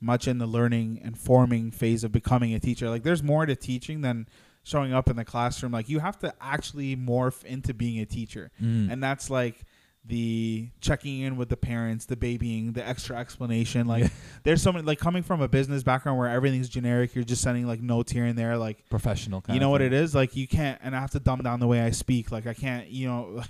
[0.00, 2.88] much in the learning and forming phase of becoming a teacher.
[2.88, 4.28] Like there's more to teaching than
[4.62, 5.72] showing up in the classroom.
[5.72, 8.90] Like you have to actually morph into being a teacher, Mm.
[8.92, 9.64] and that's like
[10.04, 13.86] the checking in with the parents, the babying, the extra explanation.
[13.86, 14.10] Like
[14.44, 17.14] there's so many like coming from a business background where everything's generic.
[17.14, 18.56] You're just sending like notes here and there.
[18.56, 19.40] Like professional.
[19.42, 21.60] Kind you know what it is like you can't and i have to dumb down
[21.60, 23.42] the way i speak like i can't you know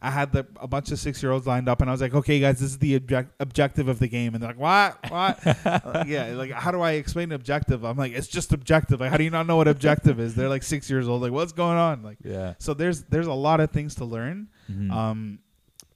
[0.00, 2.14] i had the a bunch of six year olds lined up and i was like
[2.14, 5.44] okay guys this is the object, objective of the game and they're like what what
[5.94, 9.16] Like, yeah like how do i explain objective i'm like it's just objective like how
[9.16, 11.76] do you not know what objective is they're like six years old like what's going
[11.78, 12.54] on like Yeah.
[12.58, 14.90] so there's there's a lot of things to learn Mhm.
[14.92, 15.38] um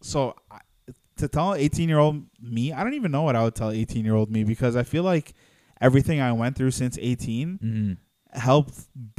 [0.07, 0.59] so I,
[1.17, 4.05] to tell 18 year old me i don't even know what i would tell 18
[4.05, 5.33] year old me because i feel like
[5.81, 7.97] everything i went through since 18 Mhm.
[8.39, 8.75] helped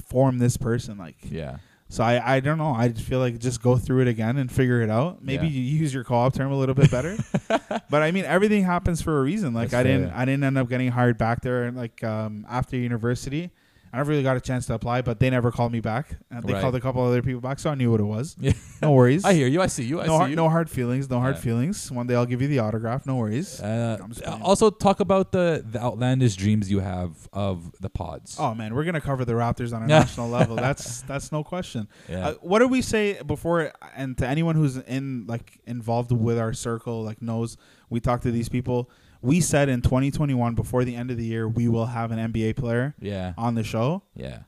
[0.07, 1.57] form this person like Yeah.
[1.89, 2.73] so I, I don't know.
[2.73, 5.23] I just feel like just go through it again and figure it out.
[5.23, 5.53] Maybe Yeah.
[5.53, 7.15] you use your co-op term a little bit better.
[7.89, 9.53] but I mean, everything happens for a reason.
[9.53, 10.17] Like That's I didn't fair.
[10.17, 13.51] I didn't end up getting hired back there like um, after university.
[13.93, 16.17] I never really got a chance to apply, but they never called me back.
[16.29, 16.61] And they Right.
[16.61, 18.35] called a couple other people back, so I knew what it was.
[18.39, 18.51] Yeah.
[18.81, 19.23] No worries.
[19.31, 19.61] I hear you.
[19.61, 19.99] I see you.
[20.01, 20.35] I no, see hard, you.
[20.35, 21.09] no hard feelings.
[21.09, 21.41] No hard Yeah.
[21.41, 21.91] feelings.
[21.91, 23.05] One day I'll give you the autograph.
[23.05, 23.61] No worries.
[23.61, 24.41] Uh, I'm just playing.
[24.41, 28.35] also, talk about the the outlandish dreams you have of the pods.
[28.39, 29.99] Oh man, we're gonna cover the Raptors on a Yeah.
[30.05, 30.55] national level.
[30.57, 31.87] That's that's no question.
[32.09, 32.27] yeah.
[32.29, 33.71] Uh, what did we say before?
[33.95, 37.57] And to anyone who's in like involved with our circle, like knows
[37.89, 38.89] we talk to these people.
[39.21, 42.55] We said in 2021, before the end of the year, we will have an NBA
[42.55, 43.33] player yeah.
[43.37, 44.03] on the show.
[44.15, 44.39] Yeah.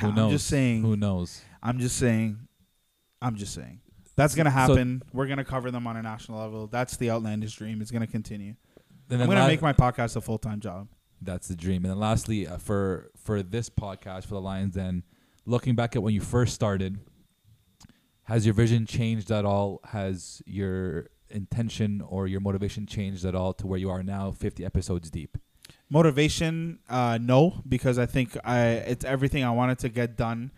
[0.00, 0.32] Who I'm knows?
[0.32, 0.82] just saying.
[0.82, 1.42] Who knows?
[1.62, 2.48] I'm just saying.
[3.20, 3.80] I'm just saying.
[4.16, 5.02] That's gonna So- happen.
[5.12, 6.66] We're gonna cover them on a national level.
[6.66, 7.80] That's the outlandish dream.
[7.80, 8.54] It's gonna continue.
[9.10, 10.88] I'm gonna la- make my podcast a full time job.
[11.20, 11.84] That's the dream.
[11.84, 15.04] And then lastly, uh, for for this podcast for the Lions Den
[15.46, 16.98] looking back at when you first started,
[18.24, 19.80] has your vision changed at all?
[19.84, 24.64] Has your intention or your motivation changed at all to where you are now, 50
[24.64, 25.36] episodes deep?
[25.90, 28.60] Motivation, uh, no, because I think I
[28.92, 30.50] it's everything I wanted to get done,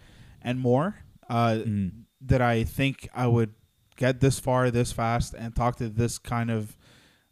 [0.43, 0.97] and more.
[1.29, 1.91] Uh, Mm.
[2.21, 3.55] that I think I would
[3.97, 6.77] get this far this fast and talk to this kind of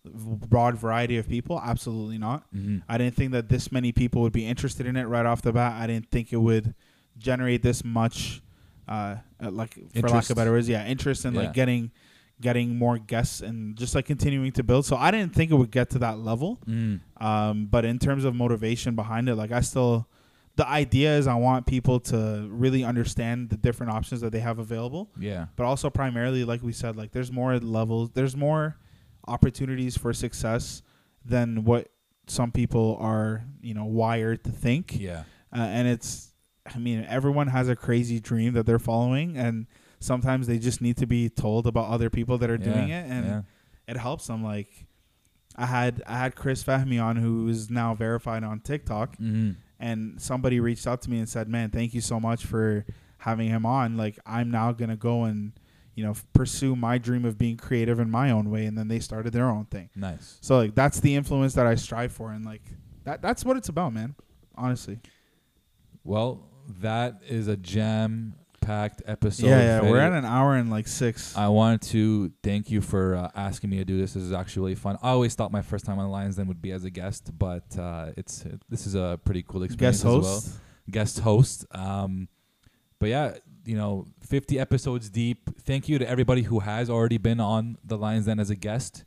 [0.05, 1.61] broad variety of people.
[1.63, 2.45] Absolutely not.
[2.53, 5.43] hmm I didn't think that this many people would be interested in it right off
[5.43, 5.81] the bat.
[5.81, 6.75] I didn't think it would
[7.19, 8.43] generate this much,
[8.89, 10.31] uh, like for lack Interest.
[10.31, 11.43] of better words, yeah, interest in Yeah.
[11.43, 11.91] like getting,
[12.43, 14.85] getting more guests and just like continuing to build.
[14.85, 16.59] So I didn't think it would get to that level.
[16.69, 17.01] Mm.
[17.19, 20.07] Um, but in terms of motivation behind it, like I still,
[20.57, 24.59] the idea is I want people to really understand the different options that they have
[24.59, 25.47] available Yeah.
[25.57, 28.77] but also primarily like we said like there's more levels there's more
[29.29, 30.83] opportunities for success
[31.25, 31.89] than what
[32.27, 35.25] some people are you know wired to think Yeah.
[35.57, 36.33] uh, and it's
[36.75, 39.67] i mean everyone has a crazy dream that they're following and
[40.03, 43.05] sometimes they just need to be told about other people that are doing Yeah.
[43.05, 43.43] it and yeah.
[43.87, 44.69] it helps them like
[45.57, 49.57] i had i had chris fahmy on who is now verified on tiktok Mhm.
[49.79, 52.85] and somebody reached out to me and said, "Man, thank you so much for
[53.19, 53.97] having him on.
[53.97, 55.53] Like, I'm now gonna go and
[55.95, 59.01] you know pursue my dream of being creative in my own way." And then they
[59.01, 59.91] started their own thing.
[59.97, 60.39] Nice.
[60.41, 62.63] So like that's the influence that I strive for, and like
[63.05, 64.15] that that's what it's about, man.
[64.55, 65.01] Honestly.
[66.05, 66.49] Well,
[66.81, 69.49] that is a jam packed episode.
[69.49, 69.91] yeah, yeah.
[69.91, 71.37] We're at an hour and like six.
[71.37, 74.15] I wanted to thank you for uh, asking me to do this.
[74.15, 74.99] This is actually really fun.
[75.03, 77.77] I always thought my first time on Lions Den would be as a guest, but
[77.79, 80.23] uh, it's this is a pretty cool experience Guest as well.
[80.23, 80.51] host.
[80.91, 81.67] Guest host.
[81.73, 82.29] Um,
[82.99, 85.51] but yeah, you know, 50 episodes deep.
[85.61, 89.05] Thank you to everybody who has already been on the Lions Den as a guest.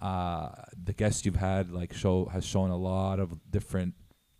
[0.00, 0.50] Uh,
[0.82, 3.94] the guests you've had like show has shown a lot of different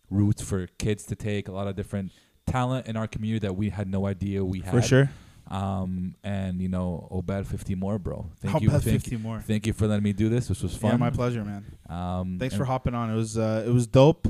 [0.09, 2.11] routes for kids to take, a lot of different
[2.47, 4.73] talent in our community that we had no idea we had.
[4.73, 5.09] For sure.
[5.47, 8.25] Um, and you know, Obed 50 more, bro.
[8.39, 8.69] Thank I'll you.
[8.71, 9.39] Thank, 50 more.
[9.41, 10.47] thank you for letting me do this.
[10.47, 10.91] This was fun.
[10.91, 11.65] Yeah, my pleasure, man.
[11.87, 13.11] Um, Thanks for hopping on.
[13.11, 14.27] It was uh, it was dope.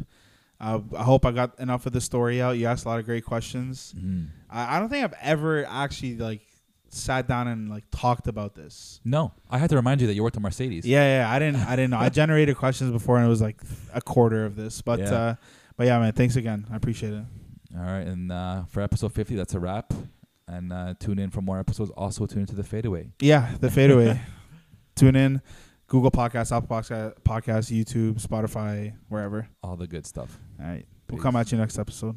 [0.60, 2.58] Uh, I hope I got enough of the story out.
[2.58, 3.94] You asked a lot of great questions.
[3.98, 4.28] Mhm.
[4.50, 6.42] I, I don't think I've ever actually like
[6.90, 9.00] sat down and like talked about this.
[9.06, 10.86] No, I had to remind you that you worked at Mercedes.
[10.86, 11.32] Yeah, yeah.
[11.32, 11.62] I didn't.
[11.62, 11.98] I didn't know.
[11.98, 13.62] I generated questions before, and it was like
[13.94, 14.82] a quarter of this.
[14.82, 15.14] But Yeah.
[15.14, 15.36] uh,
[15.78, 16.12] but yeah, man.
[16.14, 16.66] Thanks again.
[16.72, 17.24] I appreciate it.
[17.78, 19.94] All right, and uh, for episode 50, that's a wrap.
[20.48, 21.92] And uh, tune in for more episodes.
[21.98, 23.10] Also, tune into the fadeaway.
[23.20, 24.22] Yeah, the fadeaway.
[24.96, 25.42] Tune in.
[25.88, 29.48] Google Podcasts, Apple Podcasts, Podcast, YouTube, Spotify, wherever.
[29.62, 30.38] All the good stuff.
[30.60, 30.86] All right.
[31.10, 32.16] We'll come at you next episode.